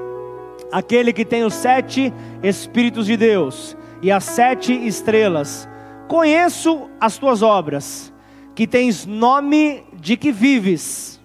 [0.72, 5.70] aquele que tem os sete Espíritos de Deus e as sete estrelas.
[6.08, 8.12] Conheço as tuas obras,
[8.56, 11.22] que tens nome de que vives.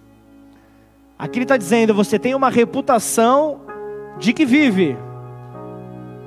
[1.19, 3.63] Aqui ele está dizendo: você tem uma reputação
[4.19, 4.95] de que vive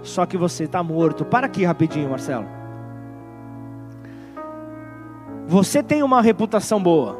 [0.01, 1.23] só que você está morto.
[1.23, 2.58] Para aqui rapidinho, Marcelo.
[5.49, 7.17] Você tem uma reputação boa.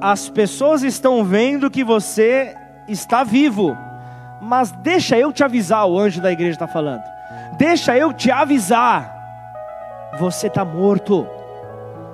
[0.00, 2.56] as pessoas estão vendo que você
[2.88, 3.78] está vivo.
[4.42, 7.02] Mas deixa eu te avisar, o anjo da igreja está falando.
[7.56, 9.14] Deixa eu te avisar.
[10.18, 11.24] Você está morto.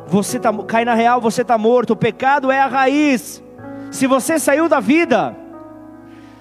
[0.06, 1.94] Você tá, cai na real, você está morto.
[1.94, 3.42] O pecado é a raiz.
[3.90, 5.34] Se você saiu da vida,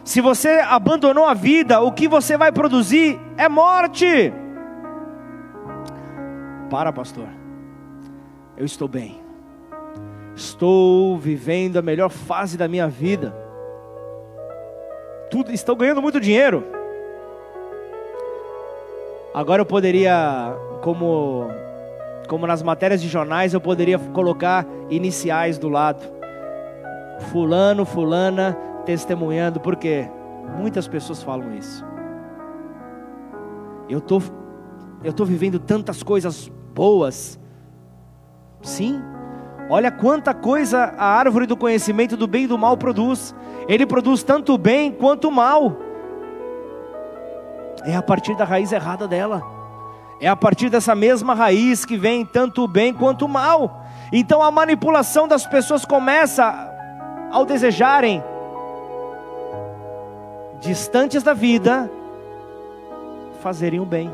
[0.03, 4.33] se você abandonou a vida, o que você vai produzir é morte.
[6.69, 7.38] Para, pastor.
[8.59, 9.19] Eu estou bem.
[10.35, 13.33] Estou vivendo a melhor fase da minha vida.
[15.31, 16.63] Tudo, estou ganhando muito dinheiro.
[19.33, 21.47] Agora eu poderia, como
[22.29, 26.03] como nas matérias de jornais, eu poderia colocar iniciais do lado.
[27.31, 30.07] Fulano, fulana testemunhando, porque
[30.55, 31.83] muitas pessoas falam isso.
[33.89, 34.21] Eu tô,
[35.03, 37.39] eu tô vivendo tantas coisas boas.
[38.61, 39.01] Sim.
[39.69, 43.35] Olha quanta coisa a árvore do conhecimento do bem e do mal produz.
[43.67, 45.77] Ele produz tanto bem quanto mal.
[47.85, 49.43] É a partir da raiz errada dela.
[50.19, 53.85] É a partir dessa mesma raiz que vem tanto o bem quanto o mal.
[54.11, 56.67] Então a manipulação das pessoas começa
[57.31, 58.23] ao desejarem
[60.59, 61.89] distantes da vida,
[63.41, 64.11] fazerem o bem.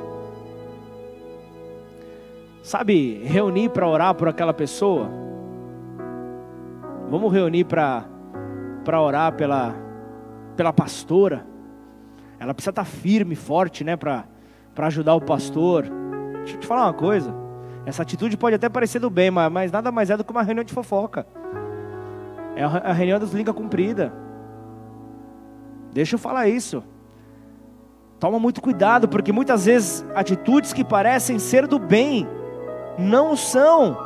[2.65, 5.07] Sabe, reunir para orar por aquela pessoa.
[7.11, 8.03] Vamos reunir para
[8.83, 9.75] para orar pela
[10.55, 11.45] pela pastora.
[12.39, 14.25] Ela precisa estar tá firme, forte, né, para
[14.73, 15.85] para ajudar o pastor.
[16.37, 17.35] Deixa eu te falar uma coisa.
[17.85, 20.41] Essa atitude pode até parecer do bem, mas, mas nada mais é do que uma
[20.41, 21.27] reunião de fofoca.
[22.55, 24.11] É a reunião das línguas cumprida.
[25.93, 26.83] Deixa eu falar isso.
[28.19, 32.27] Toma muito cuidado, porque muitas vezes atitudes que parecem ser do bem
[32.97, 33.97] não são.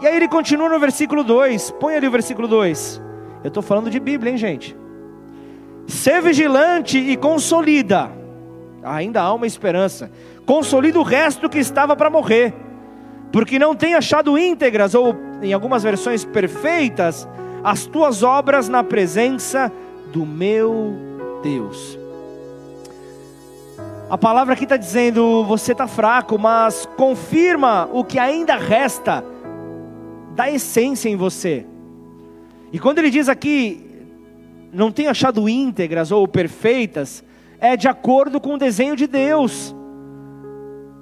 [0.00, 1.70] E aí ele continua no versículo 2.
[1.72, 3.02] Põe ali o versículo 2.
[3.42, 4.76] Eu estou falando de Bíblia, hein, gente?
[5.86, 8.10] Ser vigilante e consolida.
[8.82, 10.10] Ainda há uma esperança.
[10.44, 12.54] Consolida o resto que estava para morrer.
[13.32, 17.28] Porque não tem achado íntegras, ou em algumas versões perfeitas,
[17.62, 19.72] as tuas obras na presença
[20.12, 20.94] do meu
[21.42, 21.98] Deus.
[24.08, 29.24] A palavra aqui está dizendo: você está fraco, mas confirma o que ainda resta
[30.34, 31.66] da essência em você.
[32.72, 33.84] E quando ele diz aqui,
[34.72, 37.24] não tenho achado íntegras ou perfeitas,
[37.58, 39.74] é de acordo com o desenho de Deus.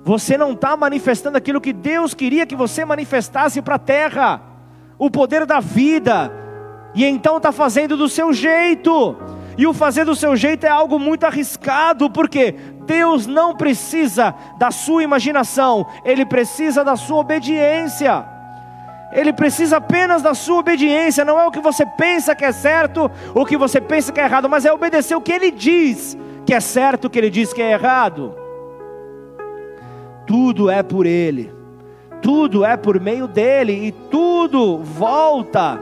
[0.03, 4.41] Você não está manifestando aquilo que Deus queria que você manifestasse para a terra,
[4.99, 6.31] o poder da vida,
[6.95, 9.17] e então está fazendo do seu jeito.
[9.57, 12.55] E o fazer do seu jeito é algo muito arriscado, porque
[12.87, 18.25] Deus não precisa da sua imaginação, Ele precisa da sua obediência.
[19.13, 23.09] Ele precisa apenas da sua obediência, não é o que você pensa que é certo,
[23.33, 26.53] o que você pensa que é errado, mas é obedecer o que Ele diz que
[26.53, 28.35] é certo, o que Ele diz que é errado.
[30.27, 31.55] Tudo é por Ele,
[32.21, 35.81] tudo é por meio dEle, e tudo volta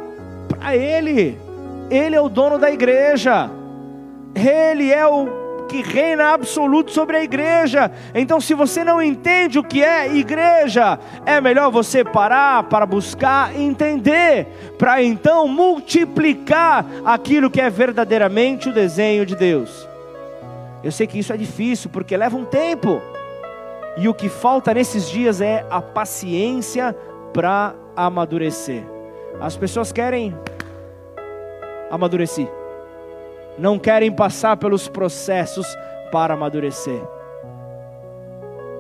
[0.48, 1.38] para Ele.
[1.90, 3.50] Ele é o dono da igreja,
[4.34, 5.41] Ele é o
[5.72, 7.90] que reina absoluto sobre a igreja.
[8.14, 13.58] Então, se você não entende o que é igreja, é melhor você parar para buscar
[13.58, 14.46] entender,
[14.76, 19.88] para então multiplicar aquilo que é verdadeiramente o desenho de Deus.
[20.84, 23.00] Eu sei que isso é difícil porque leva um tempo.
[23.96, 26.94] E o que falta nesses dias é a paciência
[27.32, 28.82] para amadurecer.
[29.40, 30.36] As pessoas querem
[31.90, 32.61] amadurecer
[33.59, 35.66] não querem passar pelos processos
[36.11, 37.03] para amadurecer.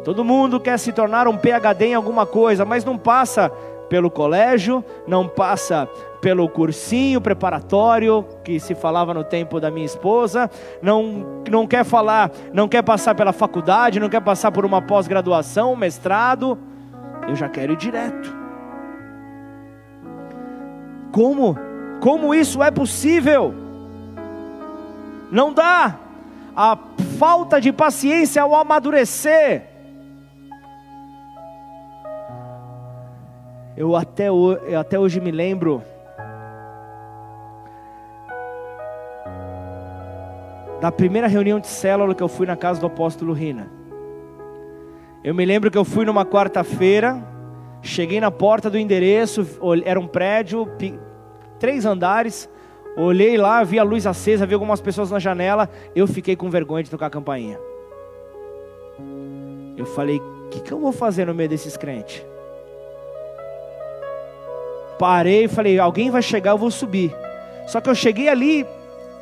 [0.04, 3.50] Todo mundo quer se tornar um PhD em alguma coisa, mas não passa
[3.88, 5.88] pelo colégio, não passa
[6.20, 10.50] pelo cursinho preparatório que se falava no tempo da minha esposa,
[10.80, 15.76] não, não quer falar, não quer passar pela faculdade, não quer passar por uma pós-graduação,
[15.76, 16.58] mestrado,
[17.28, 18.34] eu já quero ir direto.
[21.12, 21.56] Como?
[22.00, 23.61] Como isso é possível?
[25.32, 25.98] Não dá.
[26.54, 26.78] A
[27.18, 29.62] falta de paciência ao amadurecer.
[33.74, 35.82] Eu até, eu até hoje me lembro
[40.78, 43.70] da primeira reunião de célula que eu fui na casa do apóstolo Rina.
[45.24, 47.22] Eu me lembro que eu fui numa quarta-feira,
[47.80, 49.46] cheguei na porta do endereço,
[49.86, 50.68] era um prédio,
[51.58, 52.50] três andares,
[52.96, 55.68] Olhei lá, vi a luz acesa, vi algumas pessoas na janela.
[55.94, 57.58] Eu fiquei com vergonha de tocar a campainha.
[59.76, 62.24] Eu falei: o que, que eu vou fazer no meio desses crentes?
[64.98, 67.14] Parei e falei: alguém vai chegar, eu vou subir.
[67.66, 68.66] Só que eu cheguei ali,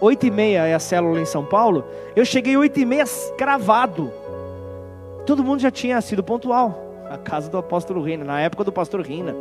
[0.00, 1.84] oito e meia é a célula em São Paulo.
[2.16, 3.04] Eu cheguei oito e meia
[3.38, 4.12] cravado.
[5.24, 6.88] Todo mundo já tinha sido pontual.
[7.08, 9.34] A casa do apóstolo Rina, na época do pastor Rina.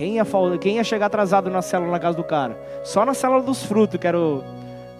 [0.00, 0.26] Quem ia,
[0.58, 2.58] quem ia chegar atrasado na célula na casa do cara?
[2.82, 4.42] Só na célula dos frutos, que era, o,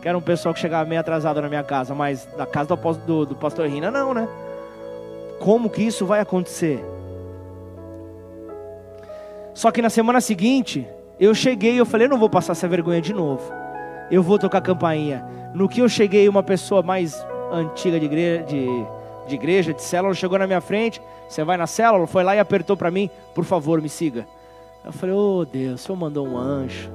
[0.02, 2.92] que era um pessoal que chegava meio atrasado na minha casa, mas na casa do,
[3.06, 4.28] do, do pastor Rina, não, né?
[5.38, 6.84] Como que isso vai acontecer?
[9.54, 10.86] Só que na semana seguinte,
[11.18, 13.50] eu cheguei e eu falei, eu não vou passar essa vergonha de novo.
[14.10, 15.24] Eu vou tocar campainha.
[15.54, 18.66] No que eu cheguei, uma pessoa mais antiga de igreja, de,
[19.28, 21.00] de igreja, de célula, chegou na minha frente.
[21.26, 22.06] Você vai na célula?
[22.06, 24.26] Foi lá e apertou para mim, por favor, me siga.
[24.84, 26.90] Eu falei, oh Deus, o Senhor mandou um anjo.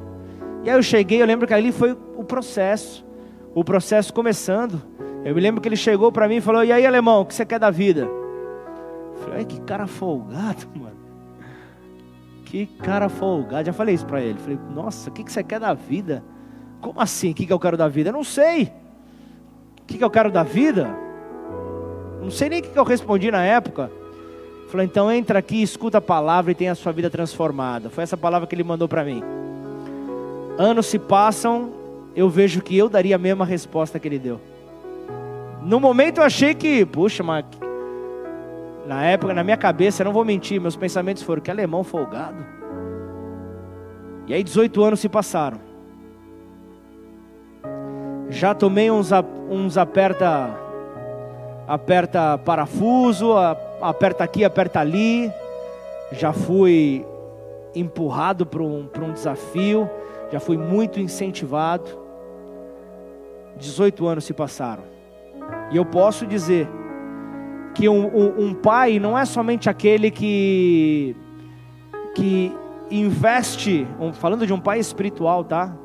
[0.63, 3.05] E aí eu cheguei, eu lembro que ali foi o processo.
[3.53, 4.81] O processo começando.
[5.23, 7.33] Eu me lembro que ele chegou para mim e falou, e aí alemão, o que
[7.33, 8.01] você quer da vida?
[8.01, 10.95] Eu falei, ai que cara folgado, mano.
[12.45, 13.65] Que cara folgado.
[13.65, 14.39] Já falei isso para ele.
[14.39, 16.23] Falei, nossa, o que você quer da vida?
[16.81, 17.31] Como assim?
[17.31, 18.09] O que eu quero da vida?
[18.09, 18.71] Eu não sei.
[19.81, 20.89] O que eu quero da vida?
[22.21, 23.91] Não sei nem o que eu respondi na época.
[24.75, 27.89] Falou, então entra aqui, escuta a palavra e tenha a sua vida transformada.
[27.89, 29.23] Foi essa palavra que ele mandou para mim.
[30.57, 31.71] Anos se passam,
[32.13, 34.37] eu vejo que eu daria a mesma resposta que ele deu.
[35.61, 37.45] No momento eu achei que, puxa, mas
[38.85, 42.45] na época, na minha cabeça, eu não vou mentir, meus pensamentos foram que alemão folgado.
[44.27, 45.57] E aí 18 anos se passaram.
[48.29, 49.09] Já tomei uns,
[49.49, 50.53] uns aperta
[51.65, 53.37] aperta parafuso,
[53.81, 55.31] aperta aqui, aperta ali.
[56.11, 57.05] Já fui
[57.73, 59.89] empurrado para um, um desafio,
[60.31, 62.05] já fui muito incentivado.
[63.57, 64.83] 18 anos se passaram.
[65.71, 66.67] E eu posso dizer
[67.73, 71.15] que um, um, um pai não é somente aquele que,
[72.15, 72.55] que
[72.89, 75.75] investe, um, falando de um pai espiritual, tá?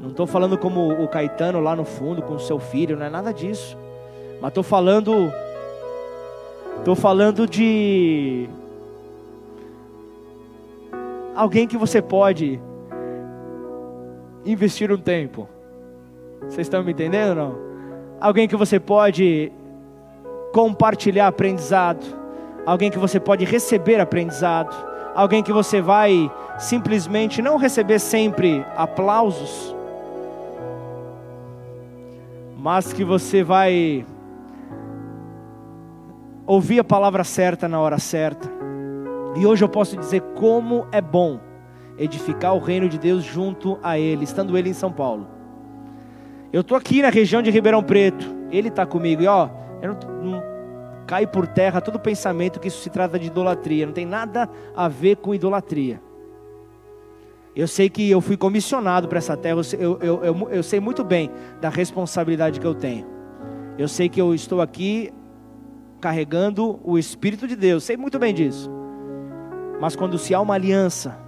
[0.00, 3.10] Não estou falando como o Caetano lá no fundo com o seu filho, não é
[3.10, 3.78] nada disso.
[4.40, 5.32] Mas estou falando
[6.86, 8.48] Estou falando de
[11.34, 12.60] alguém que você pode
[14.44, 15.48] investir um tempo.
[16.42, 17.58] Vocês estão me entendendo não?
[18.20, 19.50] Alguém que você pode
[20.52, 22.06] compartilhar aprendizado.
[22.64, 24.72] Alguém que você pode receber aprendizado.
[25.12, 29.74] Alguém que você vai simplesmente não receber sempre aplausos,
[32.56, 34.06] mas que você vai
[36.46, 38.48] ouvir a palavra certa na hora certa.
[39.36, 41.40] E hoje eu posso dizer como é bom
[41.98, 45.26] edificar o reino de Deus junto a Ele, estando Ele em São Paulo.
[46.52, 49.48] Eu estou aqui na região de Ribeirão Preto, Ele está comigo, e ó,
[49.82, 50.42] eu não,
[51.06, 53.86] cai por terra todo pensamento que isso se trata de idolatria.
[53.86, 56.00] Não tem nada a ver com idolatria.
[57.54, 61.02] Eu sei que eu fui comissionado para essa terra, eu, eu, eu, eu, sei muito
[61.02, 61.30] bem
[61.60, 63.06] da responsabilidade que eu tenho.
[63.78, 65.10] Eu sei que eu estou aqui
[66.06, 68.70] carregando o Espírito de Deus, sei muito bem disso.
[69.80, 71.18] Mas quando se há uma aliança,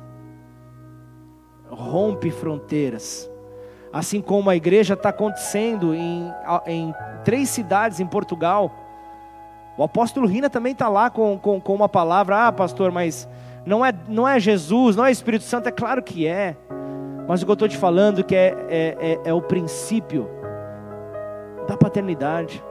[1.69, 3.29] rompe fronteiras.
[3.93, 6.33] Assim como a igreja está acontecendo em,
[6.65, 8.73] em três cidades em Portugal.
[9.77, 13.29] O apóstolo Rina também está lá com, com, com uma palavra, ah, pastor, mas
[13.67, 16.57] não é, não é Jesus, não é Espírito Santo, é claro que é.
[17.27, 20.31] Mas o que eu estou te falando que é, é, é, é o princípio
[21.67, 22.63] da paternidade,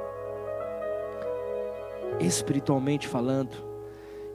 [2.20, 3.68] espiritualmente falando.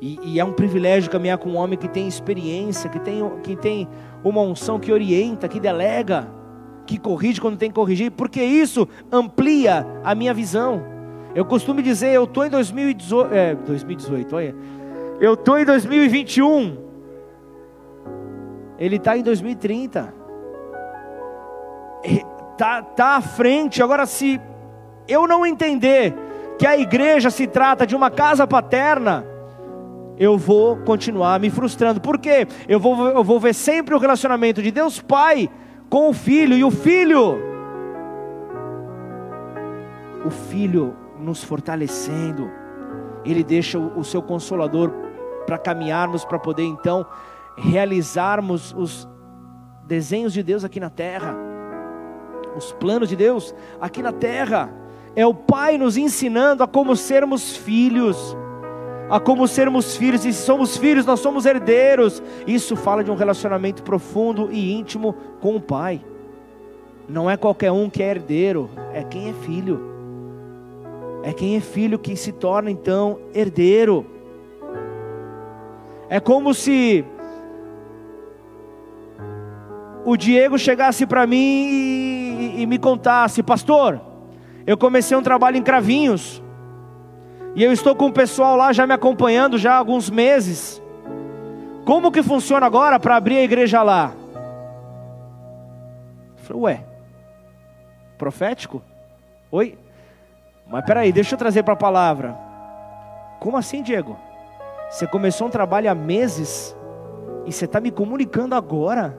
[0.01, 3.55] E, e, é um privilégio caminhar com um homem que tem experiência, que tem, que
[3.55, 3.89] tem
[4.25, 6.29] uma unção que orienta, que delega,
[6.85, 10.83] que corrige quando tem que corrigir, porque isso amplia a minha visão.
[11.35, 14.57] Eu costumo dizer, eu estou em 2018, é, 2018, olha,
[15.21, 16.77] eu estou em 2021.
[18.77, 20.13] Ele está em 2030.
[22.03, 23.81] Está tá à frente.
[23.81, 24.41] Agora, se
[25.07, 26.13] eu não entender
[26.63, 29.27] que a igreja se trata de uma casa paterna,
[30.17, 32.01] eu vou continuar me frustrando.
[32.01, 32.47] Por quê?
[32.69, 35.51] Eu vou, eu vou ver sempre o relacionamento de Deus Pai
[35.91, 37.37] com o Filho, e o Filho,
[40.25, 42.49] o Filho nos fortalecendo,
[43.25, 44.93] Ele deixa o, o seu Consolador
[45.45, 47.05] para caminharmos, para poder então
[47.57, 49.09] realizarmos os
[49.85, 51.35] desenhos de Deus aqui na terra,
[52.57, 54.82] os planos de Deus aqui na terra.
[55.15, 58.37] É o Pai nos ensinando a como sermos filhos,
[59.11, 62.23] a como sermos filhos, e se somos filhos, nós somos herdeiros.
[62.47, 66.03] Isso fala de um relacionamento profundo e íntimo com o Pai.
[67.09, 69.93] Não é qualquer um que é herdeiro, é quem é filho.
[71.23, 74.07] É quem é filho que se torna então herdeiro.
[76.09, 77.05] É como se
[80.05, 84.01] o Diego chegasse para mim e, e, me contasse, pastor,
[84.67, 86.43] eu comecei um trabalho em Cravinhos
[87.55, 90.81] e eu estou com o pessoal lá já me acompanhando já há alguns meses.
[91.85, 94.13] Como que funciona agora para abrir a igreja lá?
[96.39, 96.85] Eu falei, ué,
[98.17, 98.83] profético?
[99.51, 99.79] Oi?
[100.67, 102.37] Mas peraí, deixa eu trazer para a palavra.
[103.39, 104.17] Como assim, Diego?
[104.89, 106.77] Você começou um trabalho há meses
[107.45, 109.19] e você está me comunicando agora?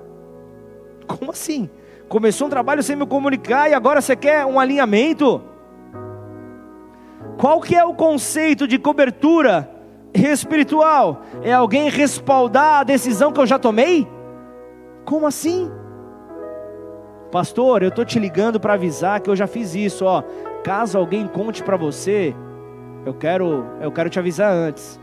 [1.05, 1.69] Como assim?
[2.13, 5.41] Começou um trabalho sem me comunicar e agora você quer um alinhamento?
[7.39, 9.67] Qual que é o conceito de cobertura
[10.13, 11.23] espiritual?
[11.41, 14.07] É alguém respaldar a decisão que eu já tomei?
[15.03, 15.71] Como assim?
[17.31, 20.21] Pastor, eu estou te ligando para avisar que eu já fiz isso, ó.
[20.63, 22.35] Caso alguém conte para você,
[23.07, 25.01] eu quero, eu quero te avisar antes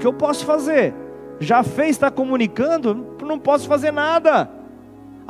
[0.00, 0.92] que eu posso fazer?
[1.38, 4.58] Já fez, está comunicando, não posso fazer nada.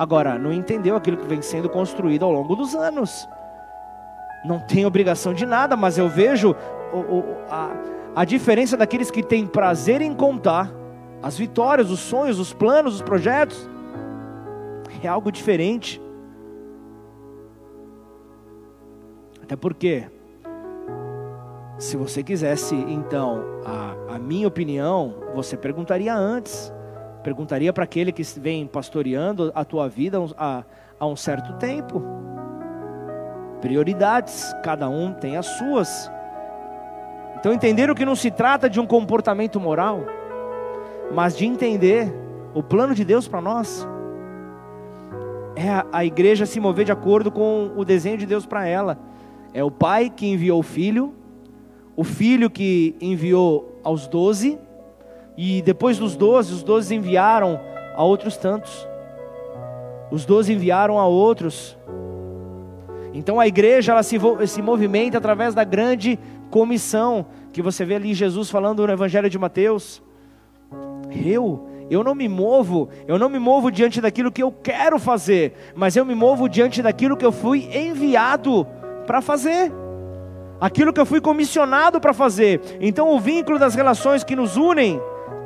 [0.01, 3.28] Agora, não entendeu aquilo que vem sendo construído ao longo dos anos.
[4.42, 6.57] Não tem obrigação de nada, mas eu vejo
[6.90, 7.70] o, o, a,
[8.16, 10.72] a diferença daqueles que têm prazer em contar
[11.22, 13.68] as vitórias, os sonhos, os planos, os projetos.
[15.03, 16.01] É algo diferente.
[19.42, 20.07] Até porque
[21.76, 26.72] se você quisesse, então, a, a minha opinião, você perguntaria antes.
[27.22, 30.64] Perguntaria para aquele que vem pastoreando a tua vida há,
[30.98, 32.02] há um certo tempo.
[33.60, 36.10] Prioridades, cada um tem as suas.
[37.38, 40.04] Então, entenderam que não se trata de um comportamento moral,
[41.12, 42.12] mas de entender
[42.54, 43.86] o plano de Deus para nós.
[45.56, 48.98] É a, a igreja se mover de acordo com o desenho de Deus para ela.
[49.52, 51.14] É o pai que enviou o filho
[52.00, 54.58] o filho que enviou aos doze,
[55.37, 57.61] e depois dos doze, os doze enviaram
[57.95, 58.87] a outros tantos.
[60.11, 61.76] Os doze enviaram a outros.
[63.14, 66.18] Então a igreja ela se, se movimenta através da grande
[66.51, 70.03] comissão que você vê ali Jesus falando no Evangelho de Mateus.
[71.24, 75.55] Eu, eu não me movo, eu não me movo diante daquilo que eu quero fazer,
[75.74, 78.66] mas eu me movo diante daquilo que eu fui enviado
[79.07, 79.72] para fazer
[80.61, 82.61] aquilo que eu fui comissionado para fazer.
[82.81, 85.01] Então, o vínculo das relações que nos unem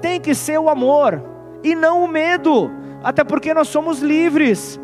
[0.04, 1.22] tem que ser o amor
[1.62, 2.70] e não o medo,
[3.02, 4.78] até porque nós somos livres.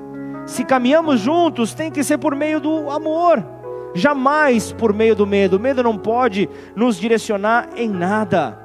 [0.47, 3.45] Se caminhamos juntos, tem que ser por meio do amor,
[3.95, 5.59] jamais por meio do medo.
[5.59, 8.59] O medo não pode nos direcionar em nada.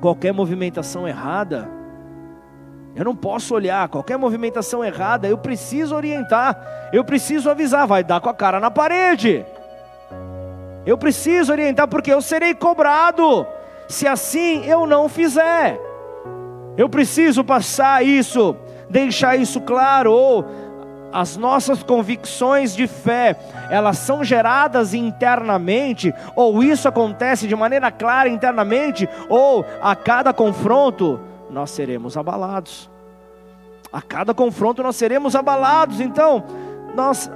[0.00, 1.70] Qualquer movimentação errada
[2.96, 8.20] eu não posso olhar qualquer movimentação errada, eu preciso orientar, eu preciso avisar, vai dar
[8.20, 9.44] com a cara na parede.
[10.86, 13.46] Eu preciso orientar porque eu serei cobrado
[13.88, 15.80] se assim eu não fizer.
[16.76, 18.54] Eu preciso passar isso,
[18.88, 20.44] deixar isso claro, ou
[21.12, 23.34] as nossas convicções de fé,
[23.70, 31.18] elas são geradas internamente, ou isso acontece de maneira clara internamente, ou a cada confronto
[31.50, 32.90] nós seremos abalados.
[33.90, 35.98] A cada confronto nós seremos abalados.
[35.98, 36.44] Então,
[36.94, 37.30] nós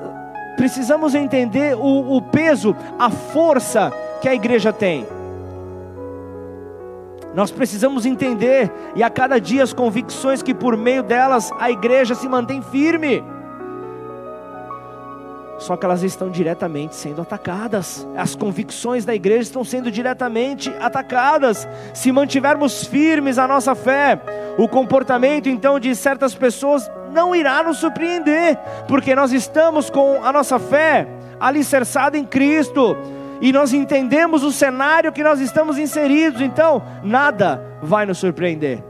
[0.57, 3.91] precisamos entender o, o peso, a força
[4.21, 5.07] que a igreja tem.
[7.35, 12.15] Nós precisamos entender e a cada dia as convicções que por meio delas a igreja
[12.15, 13.25] se mantém firme.
[15.59, 18.07] Só que elas estão diretamente sendo atacadas.
[18.17, 21.69] As convicções da igreja estão sendo diretamente atacadas.
[21.95, 24.21] Se mantivermos firmes a nossa fé,
[24.59, 28.59] o comportamento então de certas pessoas não irá nos surpreender,
[28.89, 31.07] porque nós estamos com a nossa fé
[31.39, 32.97] alicerçada em Cristo
[33.43, 38.81] e nós entendemos o cenário que nós estamos inseridos, então nada vai nos surpreender.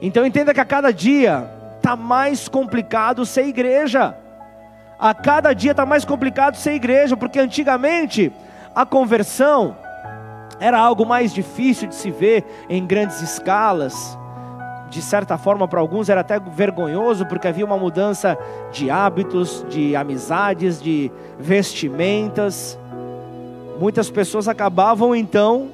[0.00, 1.46] Então entenda que a cada dia
[1.76, 4.16] está mais complicado ser igreja.
[4.98, 8.32] A cada dia está mais complicado ser igreja, porque antigamente
[8.74, 9.76] a conversão
[10.58, 14.18] era algo mais difícil de se ver em grandes escalas
[14.90, 18.36] de certa forma para alguns era até vergonhoso, porque havia uma mudança
[18.72, 22.79] de hábitos, de amizades, de vestimentas.
[23.80, 25.70] Muitas pessoas acabavam então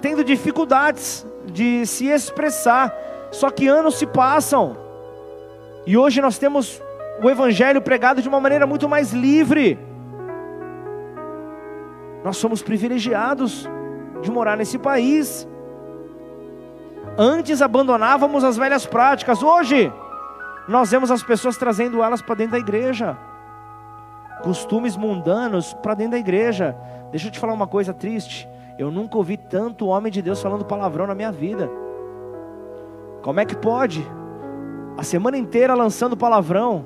[0.00, 2.94] tendo dificuldades de se expressar.
[3.32, 4.76] Só que anos se passam
[5.84, 6.80] e hoje nós temos
[7.20, 9.76] o Evangelho pregado de uma maneira muito mais livre.
[12.22, 13.68] Nós somos privilegiados
[14.22, 15.48] de morar nesse país.
[17.18, 19.92] Antes abandonávamos as velhas práticas, hoje
[20.68, 23.18] nós vemos as pessoas trazendo elas para dentro da igreja.
[24.42, 26.76] Costumes mundanos para dentro da igreja.
[27.10, 28.48] Deixa eu te falar uma coisa triste.
[28.78, 31.70] Eu nunca ouvi tanto homem de Deus falando palavrão na minha vida.
[33.22, 34.06] Como é que pode?
[34.96, 36.84] A semana inteira lançando palavrão.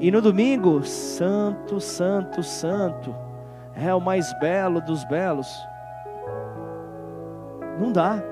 [0.00, 3.14] E no domingo, santo, santo, santo.
[3.74, 5.48] É o mais belo dos belos.
[7.80, 8.22] Não dá.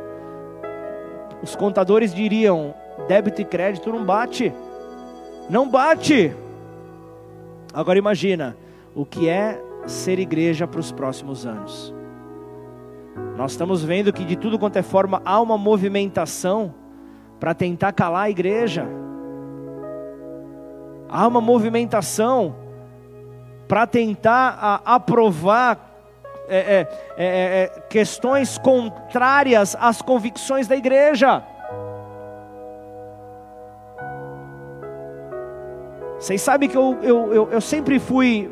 [1.43, 2.75] Os contadores diriam:
[3.09, 4.53] débito e crédito não bate.
[5.49, 6.35] Não bate.
[7.77, 8.57] Agora imagina
[8.95, 11.95] o que é ser igreja para os próximos anos.
[13.37, 16.75] Nós estamos vendo que de tudo quanto é forma há uma movimentação
[17.39, 18.89] para tentar calar a igreja.
[21.07, 22.57] Há uma movimentação
[23.69, 25.93] para tentar a, aprovar
[26.49, 26.87] é é, é,
[27.19, 31.43] é, é, questões contrárias às convicções da igreja.
[36.27, 38.51] Vocês sabem que eu, eu, eu, eu sempre fui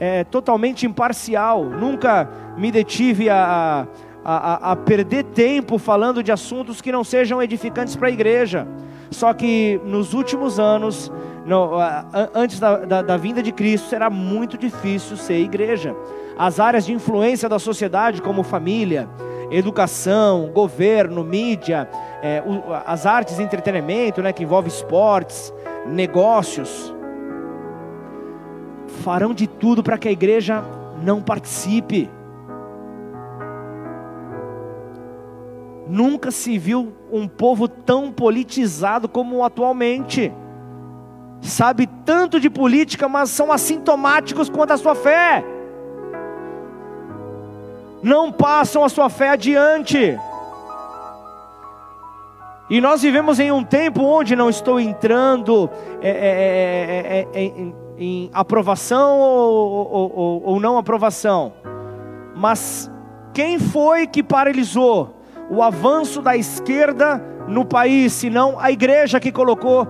[0.00, 3.86] é, totalmente imparcial, nunca me detive a,
[4.24, 8.66] a, a, perder tempo falando de assuntos que não sejam edificantes para a igreja.
[9.08, 11.12] Só que nos últimos anos,
[11.44, 11.74] no,
[12.34, 15.94] antes da, da, da vinda de Cristo, será muito difícil ser igreja
[16.36, 19.08] as áreas de influência da sociedade, como família,
[19.48, 21.88] educação, governo, mídia,
[22.20, 22.42] é,
[22.84, 25.54] as artes entretenimento, né, que envolve esportes,
[25.86, 26.92] negócios,
[28.96, 30.62] farão de tudo para que a igreja
[31.02, 32.10] não participe.
[35.88, 40.32] Nunca se viu um povo tão politizado como atualmente.
[41.40, 45.44] Sabe tanto de política, mas são assintomáticos quanto a sua fé
[48.06, 50.16] não passam a sua fé adiante.
[52.70, 55.68] E nós vivemos em um tempo onde não estou entrando
[56.00, 61.52] é, é, é, em, aprovação ou, ou, ou não aprovação,
[62.34, 62.90] mas
[63.32, 65.14] quem foi que paralisou
[65.50, 69.86] o avanço da esquerda no país, senão a igreja que colocou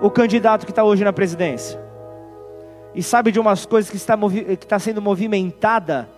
[0.00, 1.80] o candidato que está hoje na presidência?
[2.94, 6.08] E sabe de umas coisas que está, que está sendo movimentada?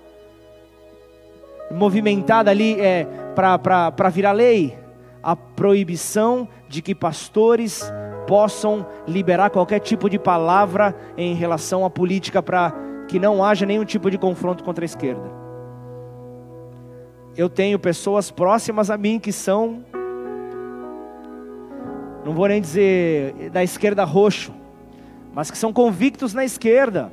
[1.70, 4.78] Movimentada ali é, para virar lei?
[5.20, 7.92] A proibição de que pastores
[8.28, 12.74] possam liberar qualquer tipo de palavra em relação à política para
[13.08, 15.32] que não haja nenhum tipo de confronto contra a esquerda.
[17.34, 19.82] Eu tenho pessoas próximas a mim que são,
[22.22, 24.52] não vou nem dizer da esquerda roxo,
[25.32, 27.10] mas que são convictos na esquerda.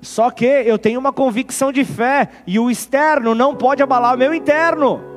[0.00, 4.18] Só que eu tenho uma convicção de fé e o externo não pode abalar o
[4.18, 5.13] meu interno.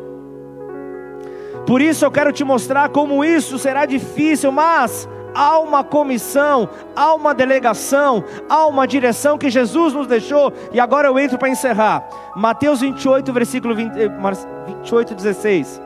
[1.67, 7.13] Por isso eu quero te mostrar como isso será difícil, mas há uma comissão, há
[7.13, 10.53] uma delegação, há uma direção que Jesus nos deixou.
[10.71, 12.07] E agora eu entro para encerrar.
[12.37, 13.91] Mateus 28, versículo 20,
[14.65, 15.81] 28, 16.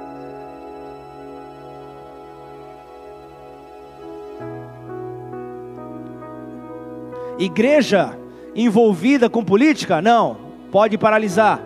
[7.39, 8.15] Igreja
[8.55, 9.99] envolvida com política?
[9.99, 10.37] Não,
[10.71, 11.59] pode paralisar.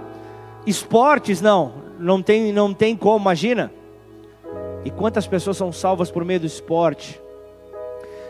[0.65, 1.41] Esportes?
[1.41, 3.69] Não, não tem, não tem como, imagina.
[4.85, 7.19] E quantas pessoas são salvas por meio do esporte?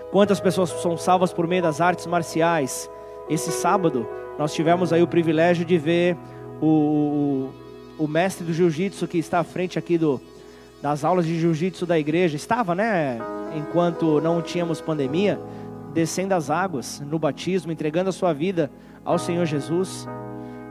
[0.09, 2.89] Quantas pessoas são salvas por meio das artes marciais?
[3.29, 4.07] Esse sábado
[4.39, 6.15] nós tivemos aí o privilégio de ver
[6.61, 7.51] o,
[7.99, 10.21] o, o mestre do jiu-jitsu que está à frente aqui do,
[10.81, 12.37] das aulas de jiu-jitsu da igreja.
[12.37, 13.19] Estava, né?
[13.53, 15.37] Enquanto não tínhamos pandemia,
[15.93, 18.71] descendo as águas no batismo, entregando a sua vida
[19.03, 20.07] ao Senhor Jesus.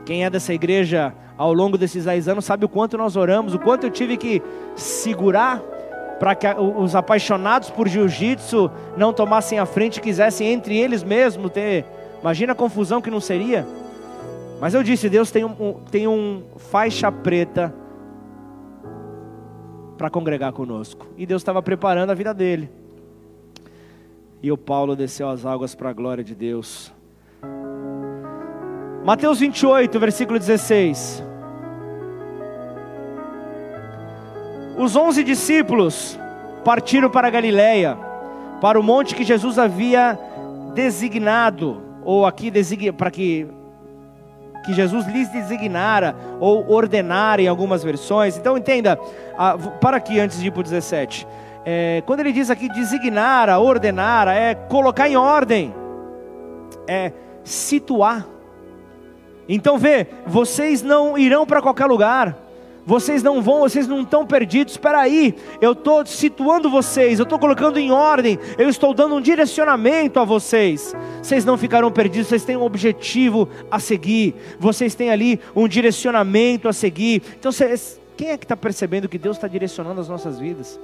[0.03, 3.59] Quem é dessa igreja ao longo desses 10 anos sabe o quanto nós oramos, o
[3.59, 4.41] quanto eu tive que
[4.75, 5.61] segurar
[6.19, 11.51] para que os apaixonados por jiu-jitsu não tomassem a frente e quisessem entre eles mesmos
[11.51, 11.85] ter.
[12.21, 13.67] Imagina a confusão que não seria.
[14.59, 17.73] Mas eu disse: Deus tem um, tem um faixa preta
[19.97, 21.07] para congregar conosco.
[21.17, 22.69] E Deus estava preparando a vida dele.
[24.41, 26.93] E o Paulo desceu as águas para a glória de Deus.
[29.03, 31.23] Mateus 28, versículo 16.
[34.77, 36.19] Os onze discípulos
[36.63, 37.97] partiram para Galiléia,
[38.59, 40.19] para o monte que Jesus havia
[40.73, 42.51] designado, ou aqui
[42.91, 43.47] para que
[44.65, 48.35] que Jesus lhes designara ou ordenara em algumas versões.
[48.35, 48.99] Então entenda,
[49.79, 51.27] para aqui antes de ir para o 17.
[51.63, 55.73] É, quando ele diz aqui designar, ordenar, é colocar em ordem,
[56.87, 57.11] é
[57.43, 58.25] situar.
[59.47, 62.35] Então vê, vocês não irão para qualquer lugar,
[62.85, 64.73] vocês não vão, vocês não estão perdidos.
[64.73, 69.21] Espera aí, eu estou situando vocês, eu estou colocando em ordem, eu estou dando um
[69.21, 70.93] direcionamento a vocês.
[71.21, 76.67] Vocês não ficarão perdidos, vocês têm um objetivo a seguir, vocês têm ali um direcionamento
[76.67, 77.23] a seguir.
[77.39, 80.79] Então, vocês, quem é que está percebendo que Deus está direcionando as nossas vidas?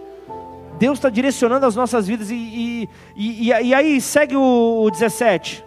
[0.79, 2.31] Deus está direcionando as nossas vidas.
[2.31, 5.63] E, e, e, e aí segue o, o 17.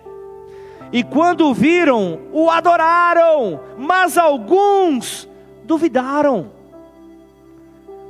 [0.93, 5.29] E quando o viram, o adoraram, mas alguns
[5.65, 6.51] duvidaram.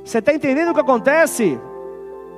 [0.03, 1.59] Você está entendendo o que acontece?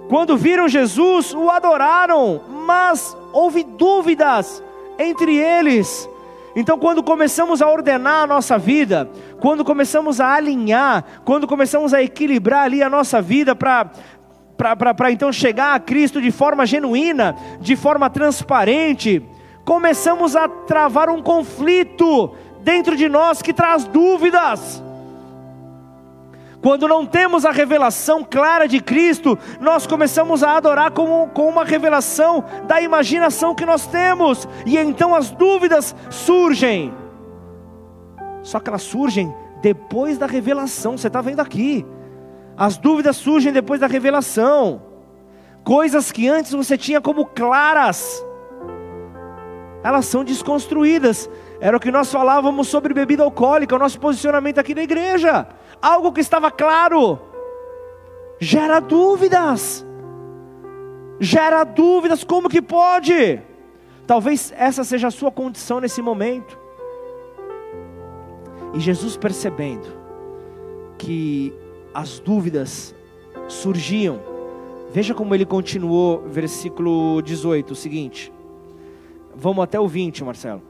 [0.08, 4.64] Quando viram Jesus, o adoraram, mas houve dúvidas
[4.98, 6.10] entre eles.
[6.56, 9.10] Então, quando começamos a ordenar a nossa vida,
[9.40, 13.92] quando começamos a alinhar, quando começamos a equilibrar ali a nossa vida para
[14.58, 19.22] para então chegar a Cristo de forma genuína, de forma transparente,
[19.64, 24.82] começamos a travar um conflito dentro de nós que traz dúvidas.
[26.68, 32.44] Quando não temos a revelação clara de Cristo, nós começamos a adorar com, uma revelação
[32.68, 36.94] da imaginação que nós temos, e então as dúvidas surgem.
[38.44, 41.86] Só que elas surgem depois da revelação, você está vendo aqui.
[42.58, 44.82] As dúvidas surgem depois da revelação.
[45.64, 48.22] Coisas que antes você tinha como claras,
[49.86, 51.30] elas são desconstruídas.
[51.62, 55.48] Era o que nós falávamos sobre bebida alcoólica, o nosso posicionamento aqui na igreja.
[55.82, 57.20] Algo que estava claro,
[58.40, 59.86] gera dúvidas.
[61.20, 63.42] Gera dúvidas, como que pode?
[64.06, 66.58] Talvez essa seja a sua condição nesse momento.
[68.74, 69.88] E Jesus percebendo
[70.98, 71.54] que
[71.94, 72.94] as dúvidas
[73.48, 74.20] surgiam.
[74.92, 78.32] Veja como ele continuou, versículo 18, o seguinte.
[79.36, 80.62] Vamos até o 20, Marcelo.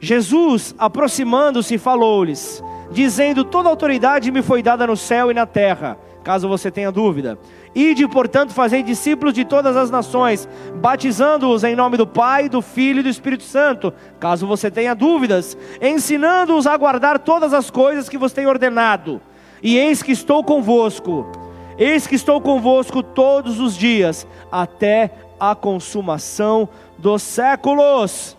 [0.00, 5.98] Jesus, aproximando-se, falou-lhes, dizendo: Toda autoridade me foi dada no céu e na terra.
[6.22, 7.38] Caso você tenha dúvida,
[7.74, 13.00] ide, portanto, fazei discípulos de todas as nações, batizando-os em nome do Pai, do Filho
[13.00, 13.94] e do Espírito Santo.
[14.20, 19.22] Caso você tenha dúvidas, ensinando-os a guardar todas as coisas que vos tenho ordenado.
[19.62, 21.26] E eis que estou convosco,
[21.78, 26.68] eis que estou convosco todos os dias, até a consumação
[26.98, 28.37] dos séculos.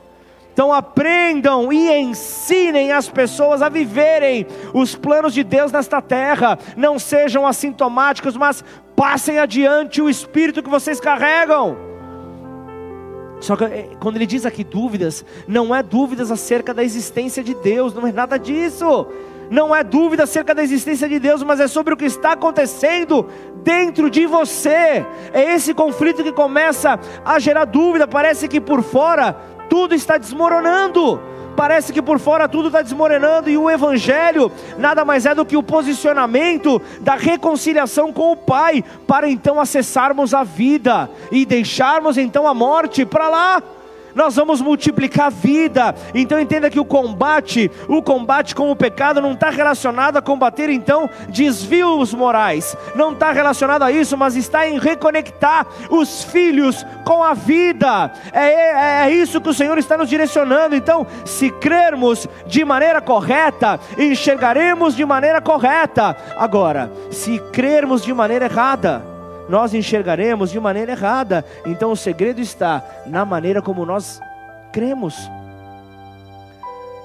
[0.60, 6.60] Então aprendam e ensinem as pessoas a viverem os planos de Deus nesta terra.
[6.76, 8.62] Não sejam assintomáticos, mas
[8.93, 11.78] passem adiante o espírito que vocês carregam.
[13.39, 17.53] Só que eh, quando ele diz aqui dúvidas, não é dúvidas acerca da existência de
[17.53, 19.07] Deus, não é nada disso
[19.49, 23.28] não é dúvida acerca da existência de Deus, mas é sobre o que está acontecendo
[23.64, 25.03] dentro de você.
[25.34, 28.07] É esse conflito que começa a gerar dúvida.
[28.07, 29.36] Parece que por fora
[29.70, 31.22] tudo está desmoronando,
[31.59, 35.57] Parece que por fora tudo está desmoronando e o Evangelho nada mais é do que
[35.57, 42.47] o posicionamento da reconciliação com o Pai, para então acessarmos a vida e deixarmos então
[42.47, 43.63] a morte para lá
[44.20, 45.95] nós vamos multiplicar a vida.
[46.13, 50.70] Então entenda que o combate, o combate com o pecado não está relacionado a combater
[50.70, 57.24] então desvios morais, não está relacionado a isso, mas está em reconectar os filhos com
[57.24, 58.11] a vida.
[58.34, 60.76] É, é, é isso que o Senhor está nos direcionando.
[60.76, 66.15] Então, se crermos de maneira correta, enxergaremos de maneira correta.
[66.36, 69.09] Agora, se crermos de maneira errada,
[69.50, 71.43] nós enxergaremos de maneira errada.
[71.66, 74.22] Então o segredo está na maneira como nós
[74.72, 75.30] cremos.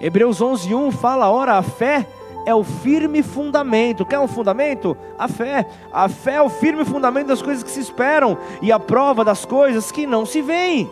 [0.00, 2.06] Hebreus 11:1 fala: "Ora, a fé
[2.46, 4.04] é o firme fundamento.
[4.04, 4.96] Quer um fundamento?
[5.18, 5.66] A fé.
[5.90, 9.44] A fé é o firme fundamento das coisas que se esperam e a prova das
[9.44, 10.90] coisas que não se veem.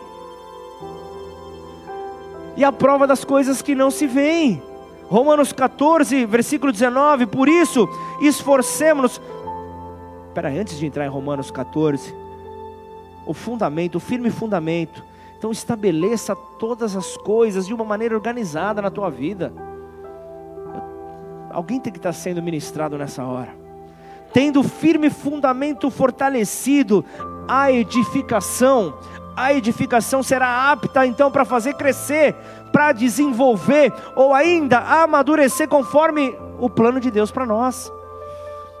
[2.55, 4.61] E a prova das coisas que não se veem.
[5.07, 7.87] Romanos 14, versículo 19: Por isso,
[8.21, 9.21] esforcemos-nos
[10.33, 12.11] Espera, antes de entrar em Romanos 14,
[13.23, 15.05] o fundamento, o firme fundamento.
[15.37, 19.53] Então estabeleça todas as coisas de uma maneira organizada na tua vida.
[21.51, 23.55] Alguém tem que estar sendo ministrado nessa hora.
[24.33, 27.05] Tendo firme fundamento fortalecido,
[27.47, 28.97] a edificação,
[29.35, 32.33] a edificação será apta então para fazer crescer,
[32.71, 37.93] para desenvolver ou ainda amadurecer conforme o plano de Deus para nós.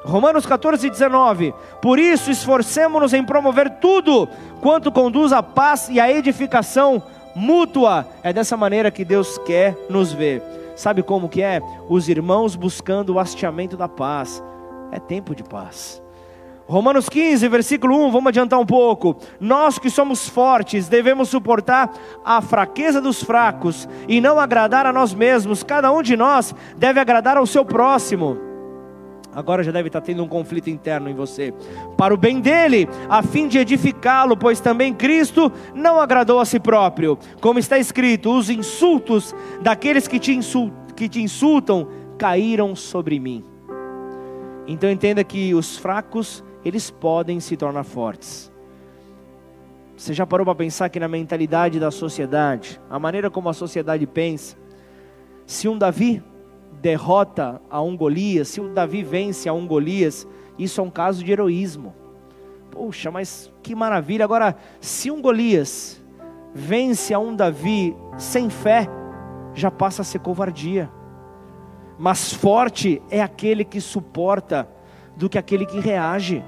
[0.03, 1.53] Romanos 14, 19.
[1.81, 4.27] Por isso, esforcemos-nos em promover tudo
[4.61, 7.01] quanto conduz à paz e à edificação
[7.35, 8.05] mútua.
[8.21, 10.41] É dessa maneira que Deus quer nos ver.
[10.75, 11.61] Sabe como que é?
[11.87, 14.43] Os irmãos buscando o hasteamento da paz.
[14.91, 16.01] É tempo de paz.
[16.65, 19.17] Romanos 15, versículo 1, vamos adiantar um pouco.
[19.39, 21.91] Nós que somos fortes devemos suportar
[22.23, 25.61] a fraqueza dos fracos e não agradar a nós mesmos.
[25.61, 28.52] Cada um de nós deve agradar ao seu próximo
[29.35, 31.53] agora já deve estar tendo um conflito interno em você,
[31.97, 36.59] para o bem dele, a fim de edificá-lo, pois também Cristo não agradou a si
[36.59, 40.37] próprio, como está escrito: os insultos daqueles que te,
[40.95, 43.43] que te insultam caíram sobre mim.
[44.67, 48.51] Então entenda que os fracos, eles podem se tornar fortes.
[49.95, 54.07] Você já parou para pensar que na mentalidade da sociedade, a maneira como a sociedade
[54.07, 54.57] pensa,
[55.45, 56.23] se um Davi
[56.83, 60.27] derrota a um Golias, se o Davi vence a um Golias,
[60.59, 61.95] isso é um caso de heroísmo.
[62.69, 64.25] Poxa, mas que maravilha!
[64.25, 66.03] Agora, se um Golias
[66.53, 68.89] vence a um Davi sem fé,
[69.53, 70.91] já passa a ser covardia.
[71.97, 74.67] Mas forte é aquele que suporta
[75.15, 76.43] do que aquele que reage.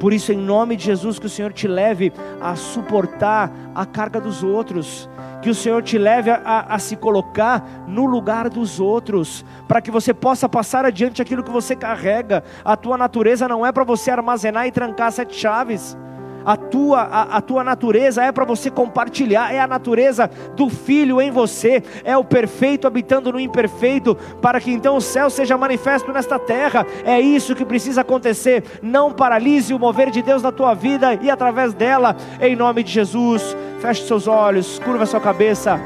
[0.00, 4.20] Por isso, em nome de Jesus, que o Senhor te leve a suportar a carga
[4.20, 5.08] dos outros,
[5.40, 9.90] que o Senhor te leve a, a, se colocar no lugar dos outros, para que
[9.90, 12.44] você possa passar adiante aquilo que você carrega.
[12.64, 15.96] A tua natureza não é para você armazenar e trancar sete chaves.
[16.44, 21.20] A tua, a, a tua natureza é para você compartilhar, é a natureza do Filho
[21.20, 26.12] em você, é o perfeito habitando no imperfeito, para que então o céu seja manifesto
[26.12, 26.86] nesta terra.
[27.04, 28.64] É isso que precisa acontecer.
[28.82, 32.92] Não paralise o mover de Deus na tua vida e através dela, em nome de
[32.92, 33.56] Jesus.
[33.80, 35.80] Feche seus olhos, curva sua cabeça.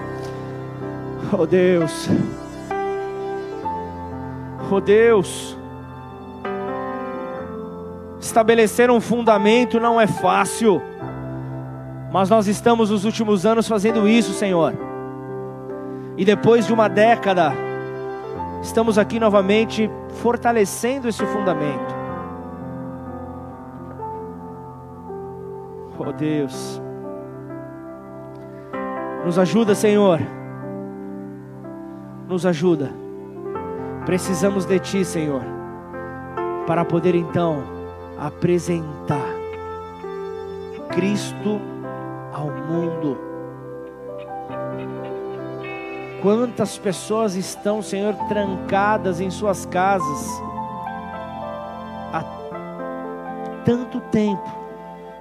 [1.33, 2.09] Oh Deus.
[4.71, 5.57] Oh Deus.
[8.25, 10.81] Estabelecer um fundamento não é fácil.
[12.11, 14.73] Mas nós estamos nos últimos anos fazendo isso, Senhor.
[16.17, 17.53] E depois de uma década,
[18.63, 19.91] estamos aqui novamente
[20.23, 21.95] fortalecendo esse fundamento.
[25.99, 26.81] Oh Deus.
[29.23, 30.19] Nos ajuda, Senhor.
[32.27, 32.91] Nos ajuda.
[34.07, 35.43] Precisamos de Ti, Senhor,
[36.67, 37.74] para poder então
[38.19, 39.35] apresentar
[40.91, 41.61] Cristo
[42.33, 43.19] ao mundo.
[46.23, 50.29] Quantas pessoas estão, Senhor, trancadas em suas casas
[52.13, 52.25] há
[53.65, 54.49] tanto tempo.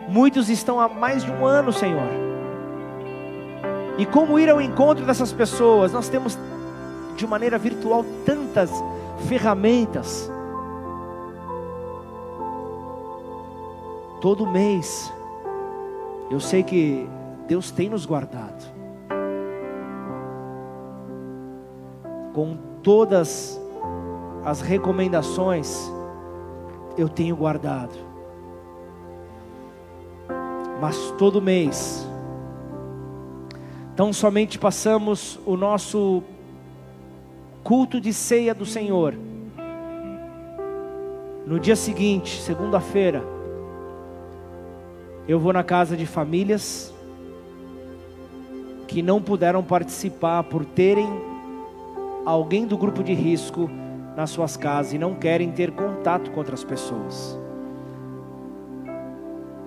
[0.08, 2.24] Muitos estão há mais de um ano, Senhor
[3.98, 5.92] e como ir ao encontro dessas pessoas?
[5.92, 6.38] Nós temos
[7.16, 8.72] de maneira virtual tantas
[9.28, 10.32] ferramentas.
[14.24, 15.14] Todo mês,
[16.32, 17.06] eu sei que
[17.46, 18.64] Deus tem nos guardado.
[22.34, 23.60] Com todas
[24.46, 25.92] as recomendações,
[26.98, 27.92] eu tenho guardado.
[30.80, 32.08] Mas todo mês,
[33.94, 36.24] então somente passamos o nosso
[37.62, 39.16] culto de ceia do Senhor.
[41.46, 43.33] No dia seguinte, segunda-feira,
[45.28, 46.94] eu vou na casa de famílias
[48.88, 51.08] que não puderam participar por terem
[52.26, 53.70] alguém do grupo de risco
[54.16, 57.40] nas suas casas e não querem ter contato com outras pessoas.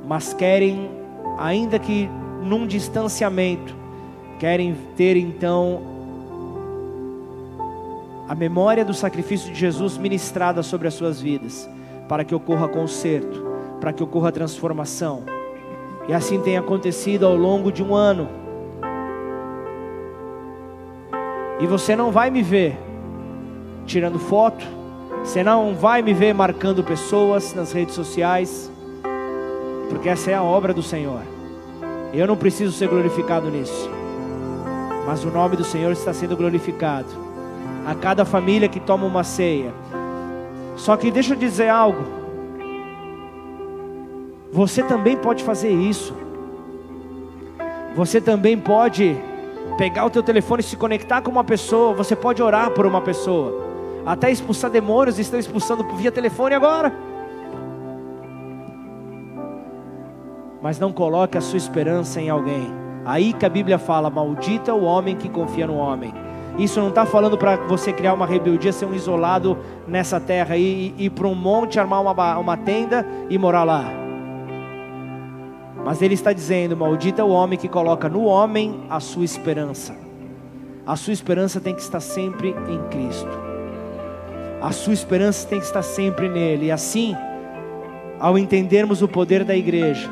[0.07, 0.91] Mas querem,
[1.39, 2.09] ainda que
[2.43, 3.75] num distanciamento,
[4.39, 5.83] querem ter então
[8.29, 11.69] a memória do sacrifício de Jesus ministrada sobre as suas vidas,
[12.09, 13.45] para que ocorra conserto,
[13.81, 15.36] para que ocorra transformação.
[16.09, 18.29] E assim tem acontecido ao longo de um ano.
[21.59, 22.79] E você não vai me ver
[23.87, 24.65] tirando foto,
[25.25, 28.71] você não vai me ver marcando pessoas nas redes sociais,
[29.89, 31.23] porque essa é a obra do Senhor.
[32.13, 33.89] Eu não preciso ser glorificado nisso,
[35.07, 37.27] mas o nome do Senhor está sendo glorificado
[37.87, 39.73] a cada família que toma uma ceia.
[40.77, 42.26] Só que deixa eu dizer algo.
[44.57, 46.17] Você também pode fazer isso.
[47.95, 49.15] Você também pode
[49.77, 51.93] pegar o teu telefone e se conectar com uma pessoa.
[51.93, 53.67] Você pode orar por uma pessoa.
[54.07, 56.91] Até expulsar demônios estão expulsando via telefone agora.
[60.63, 62.67] Mas não coloque a sua esperança em alguém.
[63.05, 66.15] Aí que a Bíblia fala: maldita o homem que confia no homem.
[66.59, 70.95] Isso não está falando para você criar uma rebeldia, ser um isolado nessa terra e
[70.97, 74.06] ir para um monte, armar uma, uma tenda e morar lá.
[75.87, 79.95] Mas ele está dizendo: maldita o homem que coloca no homem a sua esperança.
[80.85, 83.31] A sua esperança tem que estar sempre em Cristo.
[84.61, 86.67] A sua esperança tem que estar sempre nele.
[86.67, 87.15] E assim,
[88.19, 90.11] ao entendermos o poder da igreja,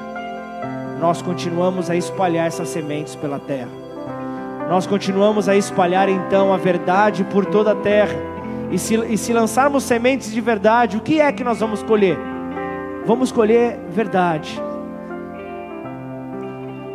[1.01, 3.71] nós continuamos a espalhar essas sementes pela terra.
[4.69, 8.15] Nós continuamos a espalhar então a verdade por toda a terra.
[8.71, 12.17] E se, e se lançarmos sementes de verdade, o que é que nós vamos colher?
[13.05, 14.63] Vamos colher verdade.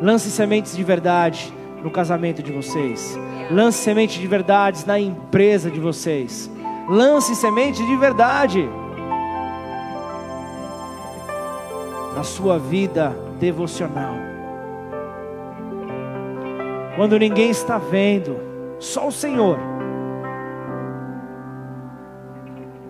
[0.02, 3.18] Lance sementes de verdade no casamento de vocês.
[3.52, 6.50] Lance sementes de verdades na empresa de vocês.
[6.88, 8.68] Lance semente de verdade
[12.16, 14.16] na sua vida devocional.
[16.96, 18.38] Quando ninguém está vendo,
[18.80, 19.58] só o Senhor.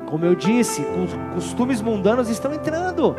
[0.07, 0.83] Como eu disse,
[1.33, 3.15] costumes mundanos estão entrando.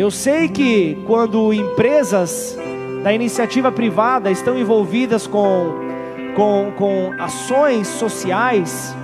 [0.00, 2.56] Eu sei que quando empresas
[3.04, 5.74] da iniciativa privada estão envolvidas com
[6.34, 8.96] com, com ações sociais,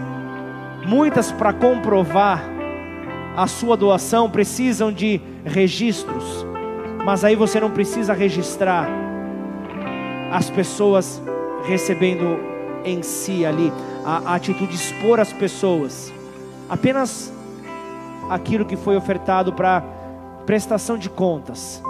[0.86, 2.42] muitas para comprovar
[3.36, 6.47] a sua doação precisam de registros,
[7.05, 8.88] mas aí você não precisa registrar
[10.32, 11.22] as pessoas
[11.66, 12.38] recebendo
[12.86, 13.70] em si ali,
[14.03, 16.11] a, a atitude de expor as pessoas,
[16.70, 17.30] apenas
[18.30, 19.95] aquilo que foi ofertado para
[20.47, 21.82] prestação de contas.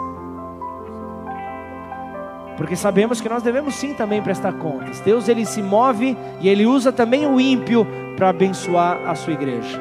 [2.57, 4.99] Porque sabemos que nós devemos sim também prestar contas.
[5.01, 7.87] Deus ele se move e ele usa também o ímpio
[8.17, 9.79] para abençoar a sua igreja.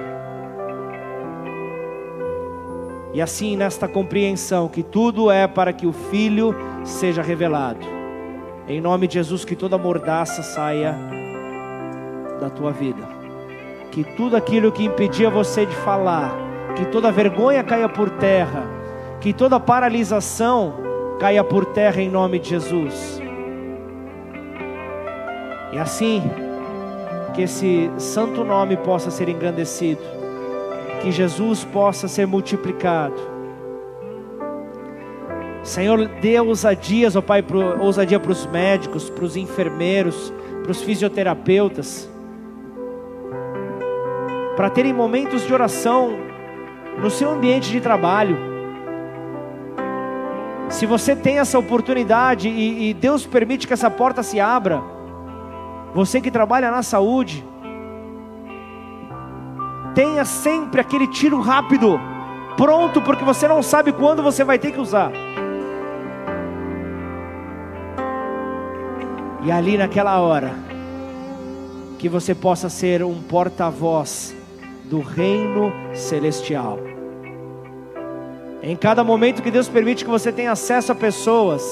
[3.14, 6.54] E assim nesta compreensão que tudo é para que o filho
[6.84, 7.80] seja revelado.
[8.68, 10.94] Em nome de Jesus que toda mordaça saia
[12.42, 13.08] da tua vida.
[13.90, 16.36] Que tudo aquilo que impedia você de falar,
[16.76, 18.64] que toda vergonha caia por terra,
[19.22, 20.74] que toda paralisação
[21.20, 23.22] caia por terra em nome de Jesus.
[25.72, 26.22] E assim,
[27.34, 30.02] que esse santo nome possa ser engrandecido,
[31.02, 33.36] que Jesus possa ser multiplicado.
[35.64, 40.82] Senhor, dê ousadias, ó Pai, pro, ousadia para os médicos, para os enfermeiros, para os
[40.82, 42.10] fisioterapeutas,
[44.56, 46.25] para terem momentos de oração
[47.02, 48.56] no seu ambiente de trabalho
[50.70, 54.82] se você tem essa oportunidade e, e Deus permite que essa porta se abra,
[55.94, 57.46] você que trabalha na saúde,
[59.94, 62.00] tenha sempre aquele tiro rápido,
[62.58, 65.12] pronto, porque você não sabe quando você vai ter que usar.
[69.44, 70.52] E ali naquela hora,
[72.00, 74.36] que você possa ser um porta-voz
[74.90, 76.80] do reino celestial.
[78.62, 81.64] Em cada momento que Deus permite que você tenha acesso a pessoas,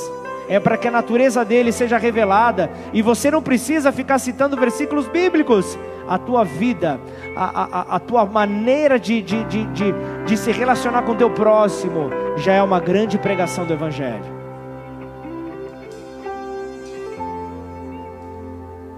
[0.47, 5.07] é para que a natureza dele seja revelada, e você não precisa ficar citando versículos
[5.07, 5.77] bíblicos.
[6.07, 6.99] A tua vida,
[7.35, 9.93] a, a, a tua maneira de, de, de, de,
[10.25, 14.43] de se relacionar com o teu próximo, já é uma grande pregação do Evangelho.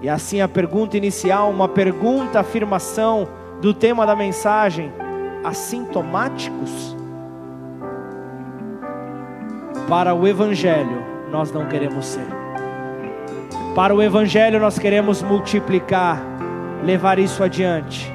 [0.02, 3.28] E assim a pergunta inicial, uma pergunta, afirmação
[3.60, 4.92] do tema da mensagem:
[5.44, 6.96] assintomáticos?
[9.88, 12.26] Para o Evangelho, nós não queremos ser.
[13.74, 16.20] Para o Evangelho, nós queremos multiplicar,
[16.84, 18.12] levar isso adiante.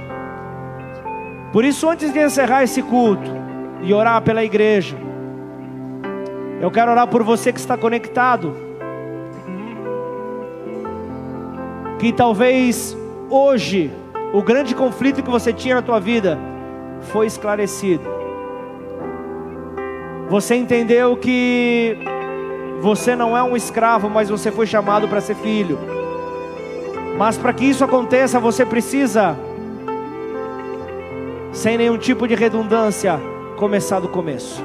[1.54, 3.30] Por isso, antes de encerrar esse culto
[3.82, 4.98] e orar pela igreja,
[6.60, 8.56] eu quero orar por você que está conectado.
[12.00, 12.98] Que talvez
[13.30, 13.92] hoje
[14.34, 16.38] o grande conflito que você tinha na tua vida
[17.02, 18.04] foi esclarecido.
[20.30, 21.98] Você entendeu que
[22.80, 25.78] você não é um escravo, mas você foi chamado para ser filho.
[27.18, 29.38] Mas para que isso aconteça, você precisa
[31.52, 33.20] sem nenhum tipo de redundância,
[33.58, 34.64] começar do começo.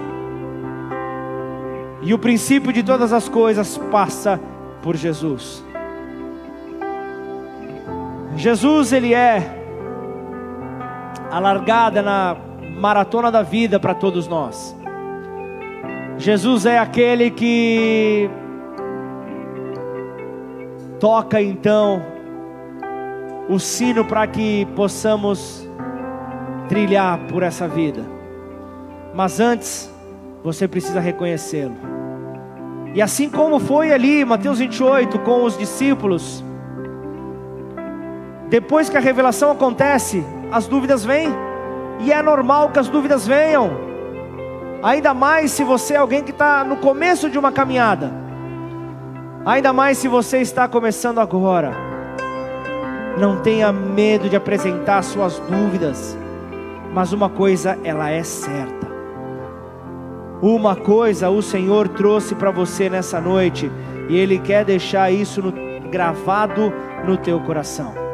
[2.00, 4.40] E o princípio de todas as coisas passa
[4.80, 5.65] por Jesus.
[8.36, 9.42] Jesus, ele é
[11.30, 12.36] a largada na
[12.78, 14.76] maratona da vida para todos nós.
[16.18, 18.28] Jesus é aquele que
[21.00, 22.02] toca então
[23.48, 25.66] o sino para que possamos
[26.68, 28.02] trilhar por essa vida.
[29.14, 29.92] Mas antes,
[30.44, 31.76] você precisa reconhecê-lo.
[32.94, 36.44] E assim como foi ali, Mateus 28, com os discípulos,
[38.48, 41.28] depois que a revelação acontece, as dúvidas vêm,
[42.00, 43.70] e é normal que as dúvidas venham,
[44.82, 48.12] ainda mais se você é alguém que está no começo de uma caminhada,
[49.44, 51.72] ainda mais se você está começando agora.
[53.18, 56.16] Não tenha medo de apresentar suas dúvidas
[56.96, 58.86] mas uma coisa ela é certa.
[60.40, 63.70] Uma coisa o Senhor trouxe para você nessa noite
[64.08, 65.52] e Ele quer deixar isso no,
[65.90, 66.72] gravado
[67.04, 68.05] no teu coração.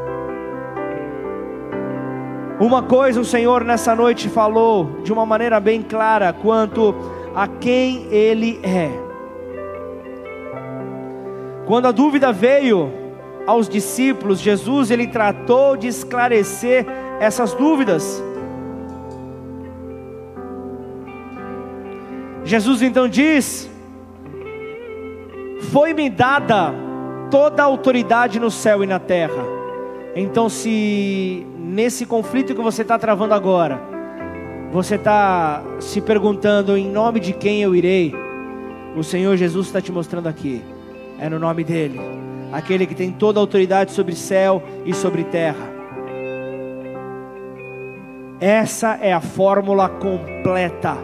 [2.63, 6.95] Uma coisa o Senhor nessa noite falou de uma maneira bem clara quanto
[7.35, 8.89] a quem Ele é.
[11.67, 12.89] Quando a dúvida veio
[13.49, 16.87] aos discípulos, Jesus ele tratou de esclarecer
[17.19, 18.23] essas dúvidas.
[22.45, 23.69] Jesus então diz:
[25.73, 26.73] Foi-me dada
[27.29, 29.62] toda a autoridade no céu e na terra.
[30.15, 33.81] Então, se nesse conflito que você está travando agora,
[34.71, 38.15] você está se perguntando em nome de quem eu irei,
[38.95, 40.63] o Senhor Jesus está te mostrando aqui,
[41.19, 41.99] é no nome dEle,
[42.53, 45.71] aquele que tem toda a autoridade sobre céu e sobre terra.
[48.39, 50.97] Essa é a fórmula completa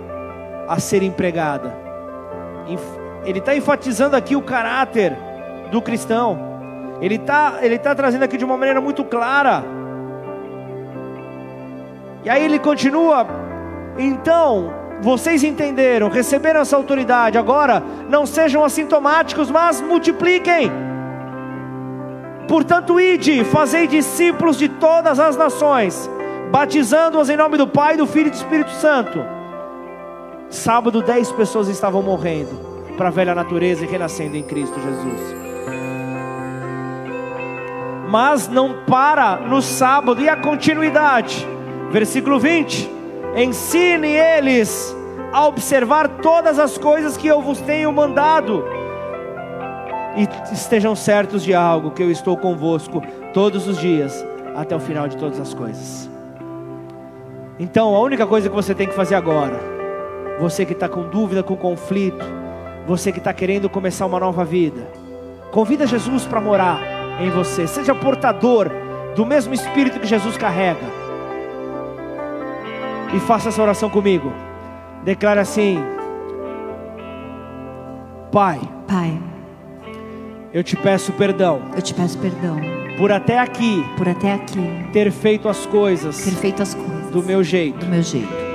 [0.66, 1.74] a ser empregada.
[3.24, 5.16] Ele está enfatizando aqui o caráter
[5.70, 6.47] do cristão.
[7.00, 9.64] Ele está ele tá trazendo aqui de uma maneira muito clara.
[12.24, 13.26] E aí ele continua.
[13.96, 17.38] Então, vocês entenderam, receberam essa autoridade.
[17.38, 20.70] Agora, não sejam assintomáticos, mas multipliquem.
[22.48, 26.10] Portanto, ide, fazei discípulos de todas as nações,
[26.50, 29.38] batizando-os em nome do Pai, do Filho e do Espírito Santo
[30.50, 35.47] Sábado, dez pessoas estavam morrendo para a velha natureza e renascendo em Cristo Jesus.
[38.08, 41.46] Mas não para no sábado e a continuidade.
[41.90, 42.90] Versículo 20:
[43.36, 44.96] Ensine eles
[45.32, 48.64] a observar todas as coisas que eu vos tenho mandado.
[50.16, 54.26] E estejam certos de algo, que eu estou convosco todos os dias,
[54.56, 56.10] até o final de todas as coisas.
[57.58, 59.78] Então, a única coisa que você tem que fazer agora
[60.38, 62.24] você que está com dúvida, com conflito,
[62.86, 64.86] você que está querendo começar uma nova vida,
[65.50, 67.66] convida Jesus para morar em você.
[67.66, 68.70] Seja portador
[69.14, 70.98] do mesmo Espírito que Jesus carrega.
[73.14, 74.32] E faça essa oração comigo.
[75.04, 75.78] Declara assim:
[78.30, 78.60] Pai.
[78.86, 79.18] Pai.
[80.52, 81.62] Eu te peço perdão.
[81.74, 82.58] Eu te peço perdão.
[82.98, 83.84] Por até aqui.
[83.96, 84.88] Por até aqui.
[84.92, 86.24] Ter feito as coisas.
[86.24, 87.10] Ter feito as coisas.
[87.10, 87.78] Do meu jeito.
[87.78, 88.48] Do meu jeito.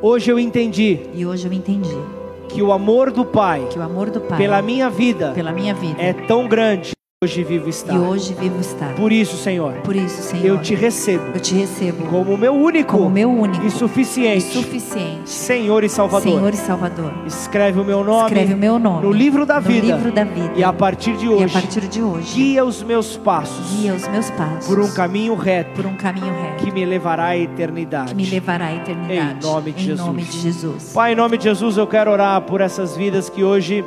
[0.00, 1.00] Hoje eu entendi.
[1.12, 2.17] E hoje eu entendi.
[2.48, 3.66] Que o amor do Pai.
[3.70, 4.38] Que o amor do Pai.
[4.38, 5.32] Pela minha vida.
[5.32, 6.02] Pela minha vida.
[6.02, 6.97] É tão grande.
[7.20, 7.94] Hoje vivo estar.
[7.94, 8.94] E hoje vivo estar.
[8.94, 9.72] Por isso, Senhor.
[9.82, 10.46] Por isso, Senhor.
[10.46, 11.24] Eu te recebo.
[11.34, 12.06] Eu te recebo.
[12.06, 12.96] Como meu único.
[12.96, 13.66] Como meu único.
[13.66, 14.46] E suficiente.
[14.46, 15.28] E suficiente.
[15.28, 16.32] Senhor e Salvador.
[16.32, 17.12] Senhor e Salvador.
[17.26, 18.26] Escreve o meu nome.
[18.26, 19.04] Escreve o meu nome.
[19.04, 19.96] No livro da no vida.
[19.96, 20.52] livro da vida.
[20.54, 21.42] E a partir de hoje.
[21.42, 22.34] E a partir de hoje.
[22.36, 23.68] Guia os meus passos.
[23.72, 24.68] Guia os meus passos.
[24.68, 25.72] Por um caminho reto.
[25.74, 26.64] Por um caminho reto.
[26.64, 28.10] Que me levará à eternidade.
[28.10, 29.44] Que me levará à eternidade.
[29.44, 30.06] Em nome de em Jesus.
[30.06, 30.92] Nome de Jesus.
[30.92, 33.84] Pai, em nome de Jesus, eu quero orar por essas vidas que hoje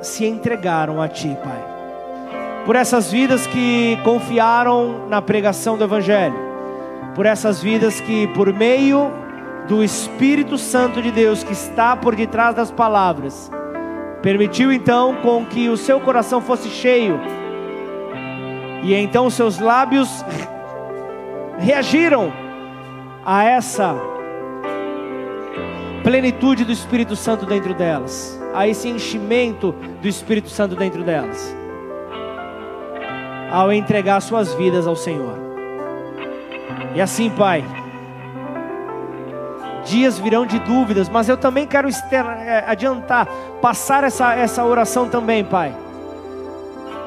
[0.00, 1.75] se entregaram a Ti, Pai
[2.66, 6.34] por essas vidas que confiaram na pregação do Evangelho,
[7.14, 9.12] por essas vidas que, por meio
[9.68, 13.50] do Espírito Santo de Deus que está por detrás das palavras,
[14.20, 17.20] permitiu então com que o seu coração fosse cheio,
[18.82, 20.24] e então seus lábios
[21.58, 22.32] reagiram
[23.24, 23.94] a essa
[26.02, 29.72] plenitude do Espírito Santo dentro delas, a esse enchimento
[30.02, 31.56] do Espírito Santo dentro delas
[33.50, 35.38] ao entregar suas vidas ao Senhor.
[36.94, 37.64] E assim, Pai,
[39.84, 43.26] dias virão de dúvidas, mas eu também quero é, adiantar,
[43.60, 45.74] passar essa, essa oração também, Pai.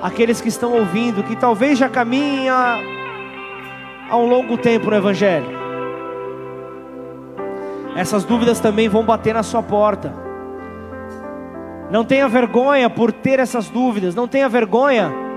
[0.02, 2.78] Aqueles que estão ouvindo, que talvez já caminhem há,
[4.10, 5.60] há um longo tempo no Evangelho.
[7.96, 10.14] Essas dúvidas também vão bater na sua porta.
[11.92, 15.29] Não tenha vergonha por ter essas dúvidas, não tenha vergonha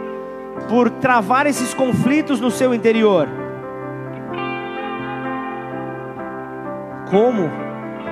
[0.69, 3.29] por travar esses conflitos no seu interior.
[7.11, 7.51] Como,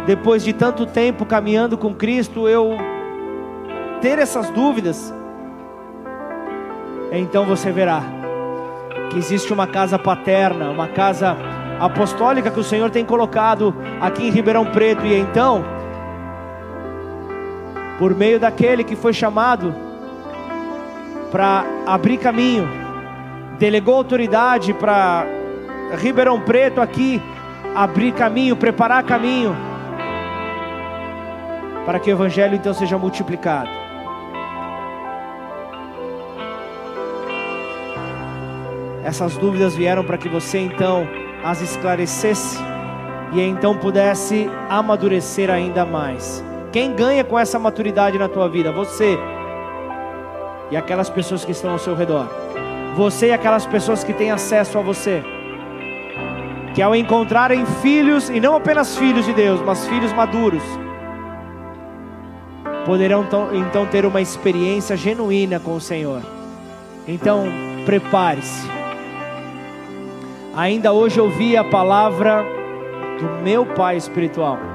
[0.07, 2.77] depois de tanto tempo caminhando com Cristo, eu
[4.01, 5.12] ter essas dúvidas?
[7.12, 8.03] Então você verá
[9.11, 11.37] que existe uma casa paterna, uma casa
[11.81, 15.65] apostólica que o Senhor tem colocado aqui em Ribeirão Preto, e então,
[17.99, 19.75] por meio daquele que foi chamado,
[21.31, 22.69] para abrir caminho,
[23.59, 25.27] delegou autoridade para
[25.98, 27.20] Ribeirão Preto aqui
[27.74, 29.57] abrir caminho, preparar caminho,
[31.86, 33.70] para que o Evangelho então seja multiplicado.
[39.05, 41.07] Essas dúvidas vieram para que você então
[41.43, 42.59] as esclarecesse
[43.32, 46.44] e então pudesse amadurecer ainda mais.
[46.70, 48.70] Quem ganha com essa maturidade na tua vida?
[48.70, 49.19] Você
[50.70, 52.28] e aquelas pessoas que estão ao seu redor.
[52.97, 55.22] Você e aquelas pessoas que têm acesso a você.
[56.74, 60.62] Que ao encontrarem filhos, e não apenas filhos de Deus, mas filhos maduros,
[62.86, 66.22] poderão então ter uma experiência genuína com o Senhor.
[67.06, 67.44] Então,
[67.84, 68.68] prepare-se.
[70.55, 72.44] Ainda hoje ouvi a palavra
[73.18, 74.69] do meu pai espiritual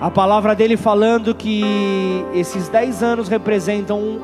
[0.00, 1.62] a palavra dele falando que
[2.34, 4.20] esses dez anos representam um,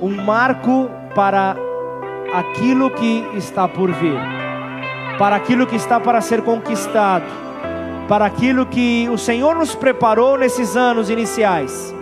[0.00, 1.56] um, um marco para
[2.32, 4.18] aquilo que está por vir,
[5.18, 7.24] para aquilo que está para ser conquistado,
[8.08, 11.92] para aquilo que o Senhor nos preparou nesses anos iniciais.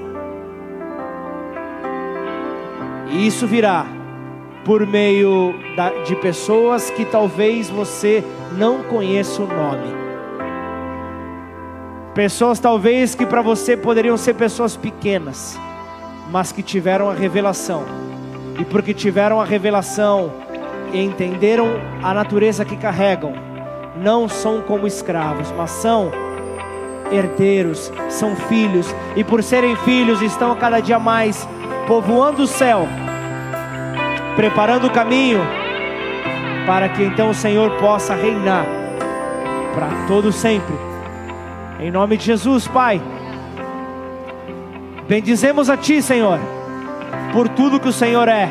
[3.11, 3.87] E isso virá
[4.63, 5.55] por meio
[6.07, 8.23] de pessoas que talvez você
[8.59, 10.08] não conheça o nome
[12.19, 15.57] Pessoas talvez que para você poderiam ser pessoas pequenas,
[16.33, 17.85] mas que tiveram a revelação.
[18.59, 20.33] E porque tiveram a revelação
[20.93, 21.69] e entenderam
[22.03, 23.35] a natureza que carregam,
[23.95, 26.11] não são como escravos, mas são
[27.13, 31.49] herdeiros, são filhos, e por serem filhos estão a cada dia mais
[31.87, 32.89] povoando o céu,
[34.35, 35.39] preparando o caminho
[36.67, 38.67] para que então o Senhor possa reinar
[39.73, 40.88] para todo sempre
[41.79, 43.01] em nome de Jesus, Pai.
[45.09, 46.39] Bendizemos a Ti, Senhor,
[47.33, 48.51] por tudo que o Senhor é,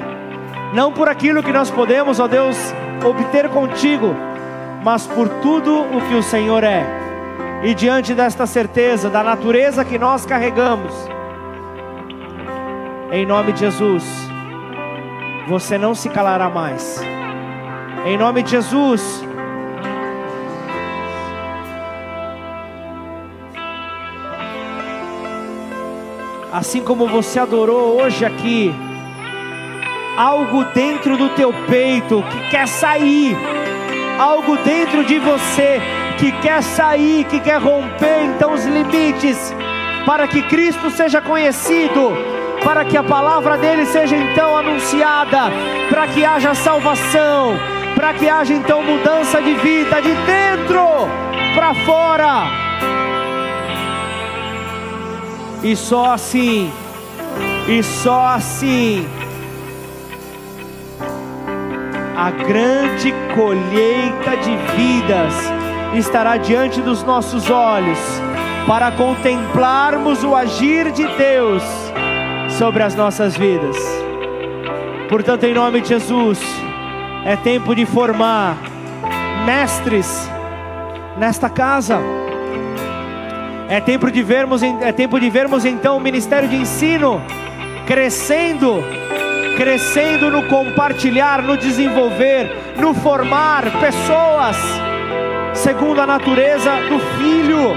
[0.74, 2.58] não por aquilo que nós podemos, ó Deus,
[3.06, 4.16] obter contigo,
[4.84, 6.84] mas por tudo o que o Senhor é.
[7.64, 10.94] E diante desta certeza da natureza que nós carregamos,
[13.12, 14.04] em nome de Jesus,
[15.48, 17.02] você não se calará mais.
[18.06, 19.24] Em nome de Jesus,
[26.58, 28.74] assim como você adorou hoje aqui,
[30.18, 33.38] algo dentro do teu peito que quer sair,
[34.18, 35.80] algo dentro de você
[36.18, 39.54] que quer sair, que quer romper então os limites,
[40.04, 42.12] para que Cristo seja conhecido,
[42.64, 45.52] para que a palavra dele seja então anunciada,
[45.92, 47.54] para que haja salvação,
[47.94, 50.82] para que haja então mudança de vida de dentro
[51.54, 52.67] para fora
[55.68, 56.72] e só assim,
[57.68, 59.06] e só assim,
[62.16, 65.34] a grande colheita de vidas
[65.94, 68.00] estará diante dos nossos olhos,
[68.66, 71.64] para contemplarmos o agir de Deus
[72.58, 73.76] sobre as nossas vidas.
[75.10, 76.40] Portanto, em nome de Jesus,
[77.26, 78.56] é tempo de formar
[79.46, 80.30] mestres
[81.18, 82.00] nesta casa
[83.70, 87.22] é tempo de vermos, é tempo de vermos então o ministério de ensino
[87.86, 88.84] crescendo
[89.58, 94.56] crescendo no compartilhar, no desenvolver, no formar pessoas
[95.56, 97.76] segundo a natureza do Filho.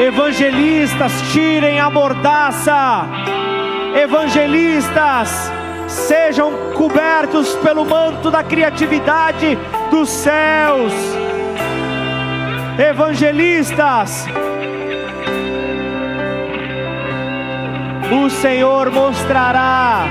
[0.00, 3.06] Evangelistas, tirem a mordaça.
[4.02, 5.50] Evangelistas,
[5.86, 9.58] sejam cobertos pelo manto da criatividade
[9.90, 10.92] dos céus.
[12.78, 14.26] Evangelistas,
[18.12, 20.06] o Senhor mostrará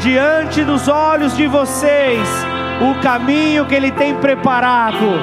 [0.00, 2.28] diante dos olhos de vocês
[2.80, 5.18] o caminho que Ele tem preparado,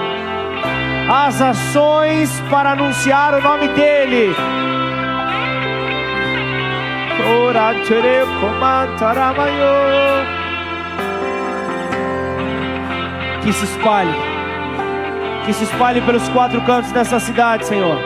[1.10, 4.34] as ações para anunciar o nome dEle.
[13.44, 14.14] Que se espalhe,
[15.46, 17.98] que se espalhe pelos quatro cantos dessa cidade, Senhor.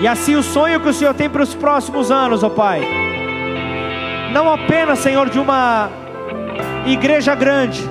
[0.00, 2.80] E assim o sonho que o Senhor tem para os próximos anos, ó Pai.
[4.32, 5.88] Não apenas, Senhor, de uma
[6.86, 7.82] igreja grande,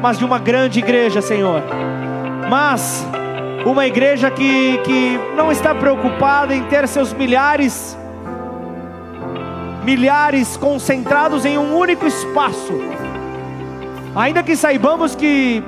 [0.00, 1.62] mas de uma grande igreja, Senhor.
[2.48, 3.04] Mas
[3.64, 7.96] uma igreja que, que não está preocupada em ter seus milhares,
[9.84, 12.72] milhares concentrados em um único espaço.
[14.14, 15.62] Ainda que saibamos que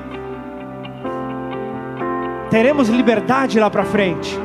[2.50, 4.38] teremos liberdade lá para frente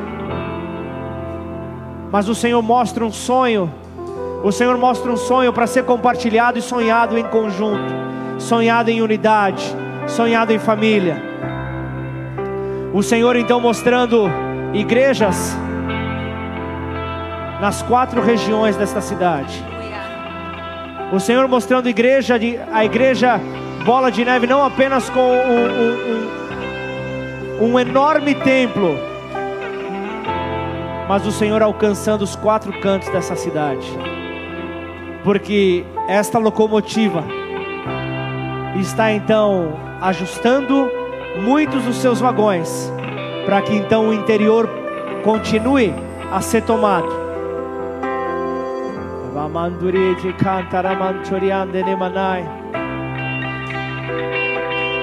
[2.12, 3.72] mas o Senhor mostra um sonho.
[4.44, 7.94] O Senhor mostra um sonho para ser compartilhado e sonhado em conjunto,
[8.40, 9.64] sonhado em unidade,
[10.08, 11.29] sonhado em família.
[12.92, 14.28] O Senhor então mostrando
[14.74, 15.56] igrejas
[17.62, 19.64] nas quatro regiões desta cidade.
[21.12, 22.40] O Senhor mostrando igreja
[22.72, 23.40] a igreja
[23.86, 25.66] bola de neve não apenas com um,
[27.62, 28.98] um, um, um enorme templo,
[31.08, 33.88] mas o Senhor alcançando os quatro cantos dessa cidade,
[35.24, 37.24] porque esta locomotiva
[38.80, 40.99] está então ajustando
[41.40, 42.92] muitos dos seus vagões,
[43.46, 44.70] para que então o interior
[45.24, 45.94] continue
[46.32, 47.10] a ser tomado.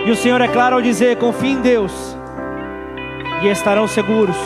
[0.04, 2.16] E o Senhor é claro ao dizer: confie em Deus,
[3.42, 4.36] e estarão seguros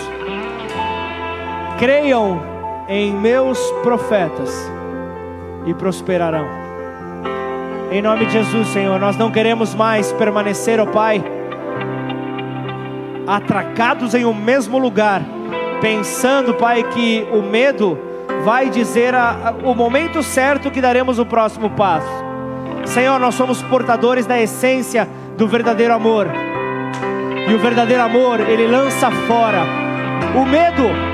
[1.80, 2.42] Creiam
[2.88, 4.70] em meus profetas
[5.64, 6.46] e prosperarão.
[7.90, 11.24] Em nome de Jesus, Senhor, nós não queremos mais permanecer, ó oh Pai,
[13.36, 15.22] atracados em um mesmo lugar,
[15.80, 17.98] pensando, Pai, que o medo
[18.44, 22.08] vai dizer a, a, o momento certo que daremos o próximo passo.
[22.86, 26.26] Senhor, nós somos portadores da essência do verdadeiro amor.
[27.48, 29.64] E o verdadeiro amor, ele lança fora
[30.34, 31.10] o medo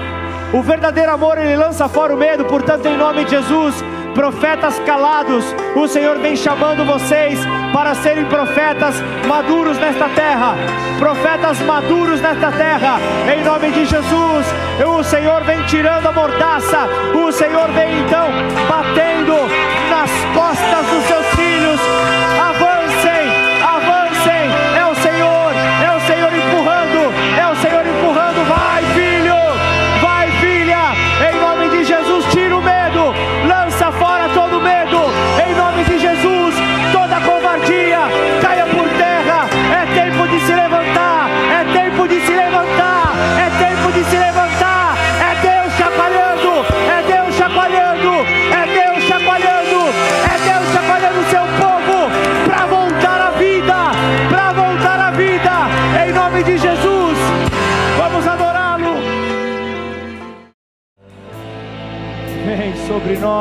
[0.52, 3.74] o verdadeiro amor ele lança fora o medo, portanto, em nome de Jesus,
[4.14, 5.44] profetas calados,
[5.74, 7.38] o Senhor vem chamando vocês
[7.76, 8.94] para serem profetas
[9.28, 10.54] maduros nesta terra.
[10.98, 12.98] Profetas maduros nesta terra,
[13.30, 14.46] em nome de Jesus.
[14.82, 18.28] O Senhor vem tirando a mordaça, o Senhor vem então
[18.66, 19.34] batendo
[19.90, 21.35] nas costas dos seus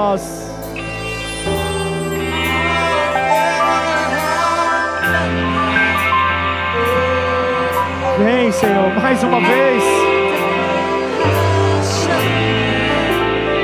[0.05, 0.51] nós.
[8.19, 9.83] Vem, Senhor, mais uma vez.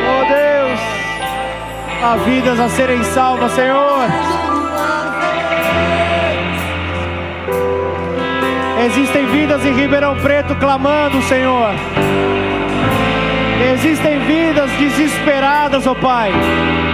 [0.10, 0.80] Oh Deus,
[2.04, 4.02] há vidas a serem salvas, Senhor.
[8.86, 11.76] Existem vidas em Ribeirão Preto clamando, Senhor.
[13.74, 16.32] Existem vidas desesperadas, ó oh Pai,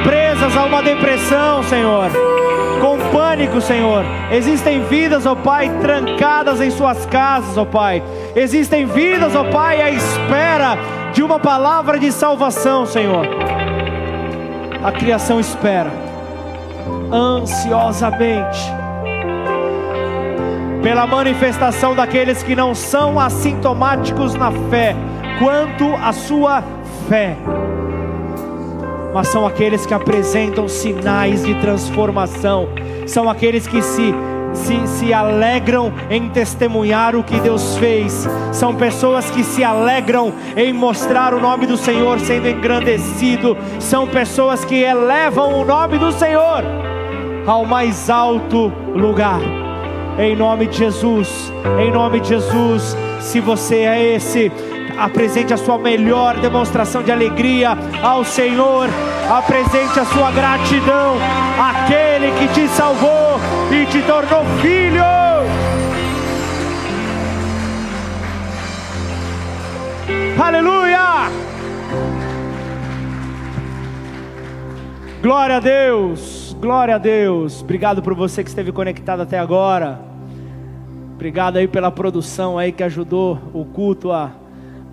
[0.03, 2.11] presas a uma depressão, Senhor
[2.80, 4.05] com pânico, Senhor.
[4.31, 8.03] Existem vidas, ó Pai, trancadas em suas casas, ó Pai.
[8.35, 10.77] Existem vidas, ó Pai, à espera
[11.11, 13.26] de uma palavra de salvação, Senhor.
[14.84, 15.91] A criação espera
[17.11, 18.59] ansiosamente
[20.84, 24.95] pela manifestação daqueles que não são assintomáticos na fé,
[25.39, 26.64] quanto à sua
[27.09, 27.35] fé,
[29.14, 32.70] mas são aqueles que apresentam sinais de transformação,
[33.06, 34.14] são aqueles que se
[34.54, 40.74] se, se alegram em testemunhar o que Deus fez, são pessoas que se alegram em
[40.74, 46.64] mostrar o nome do Senhor sendo engrandecido, são pessoas que elevam o nome do Senhor
[47.46, 49.40] ao mais alto lugar.
[50.20, 54.52] Em nome de Jesus, em nome de Jesus, se você é esse,
[54.98, 58.90] apresente a sua melhor demonstração de alegria ao Senhor,
[59.30, 61.18] apresente a sua gratidão
[61.60, 63.40] àquele que te salvou
[63.72, 65.03] e te tornou filho.
[70.40, 71.30] Aleluia!
[75.22, 77.61] Glória a Deus, glória a Deus.
[77.61, 79.99] Obrigado por você que esteve conectado até agora.
[81.15, 84.32] Obrigado aí pela produção aí que ajudou o culto a,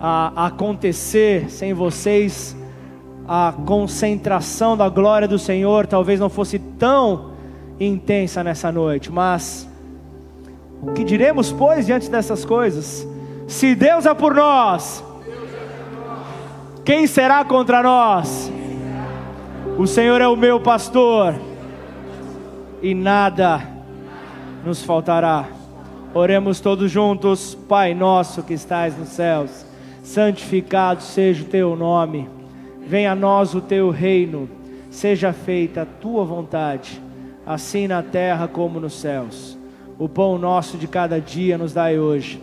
[0.07, 1.49] a acontecer.
[1.49, 2.55] Sem vocês,
[3.27, 7.31] a concentração da glória do Senhor talvez não fosse tão
[7.79, 9.67] intensa nessa noite, mas
[10.79, 13.07] o que diremos, pois, diante dessas coisas?
[13.47, 15.03] Se Deus é por nós,
[16.85, 18.51] quem será contra nós?
[19.75, 21.33] O Senhor é o meu pastor,
[22.79, 23.59] e nada
[24.63, 25.45] nos faltará.
[26.13, 29.64] Oremos todos juntos, Pai nosso que estás nos céus,
[30.05, 32.29] santificado seja o teu nome,
[32.87, 34.47] venha a nós o teu reino,
[34.89, 37.01] seja feita a tua vontade
[37.45, 39.57] assim na terra como nos céus.
[39.99, 42.41] O pão nosso de cada dia nos dai hoje.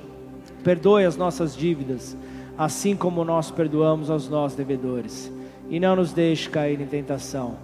[0.63, 2.17] Perdoe as nossas dívidas,
[2.57, 5.31] assim como nós perdoamos aos nossos devedores.
[5.69, 7.57] E não nos deixe cair em tentação,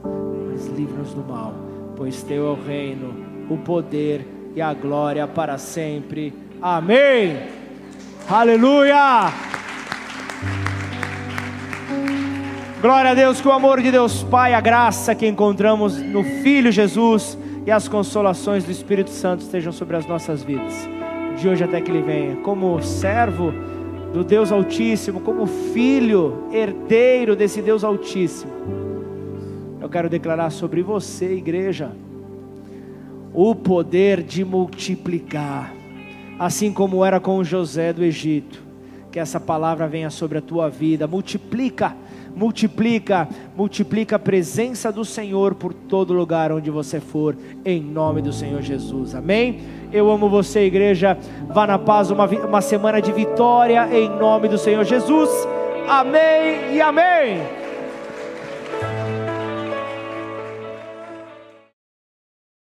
[0.50, 1.54] mas livra-nos do mal,
[1.96, 3.14] pois teu é o reino,
[3.48, 4.26] o poder
[4.56, 6.34] e a glória para sempre.
[6.60, 7.36] Amém.
[8.28, 9.67] Aleluia.
[12.80, 16.70] Glória a Deus, que o amor de Deus Pai, a graça que encontramos no Filho
[16.70, 17.36] Jesus
[17.66, 20.88] e as consolações do Espírito Santo estejam sobre as nossas vidas,
[21.36, 23.52] de hoje até que Ele venha, como servo
[24.12, 28.52] do Deus Altíssimo, como filho, herdeiro desse Deus Altíssimo.
[29.80, 31.90] Eu quero declarar sobre você, igreja,
[33.34, 35.74] o poder de multiplicar,
[36.38, 38.68] assim como era com José do Egito.
[39.10, 41.96] Que essa palavra venha sobre a tua vida, multiplica
[42.34, 48.32] multiplica, multiplica a presença do Senhor por todo lugar onde você for, em nome do
[48.32, 49.60] Senhor Jesus, amém?
[49.92, 51.16] Eu amo você, igreja.
[51.48, 55.30] Vá na paz, uma, uma semana de vitória, em nome do Senhor Jesus,
[55.88, 57.67] amém e amém.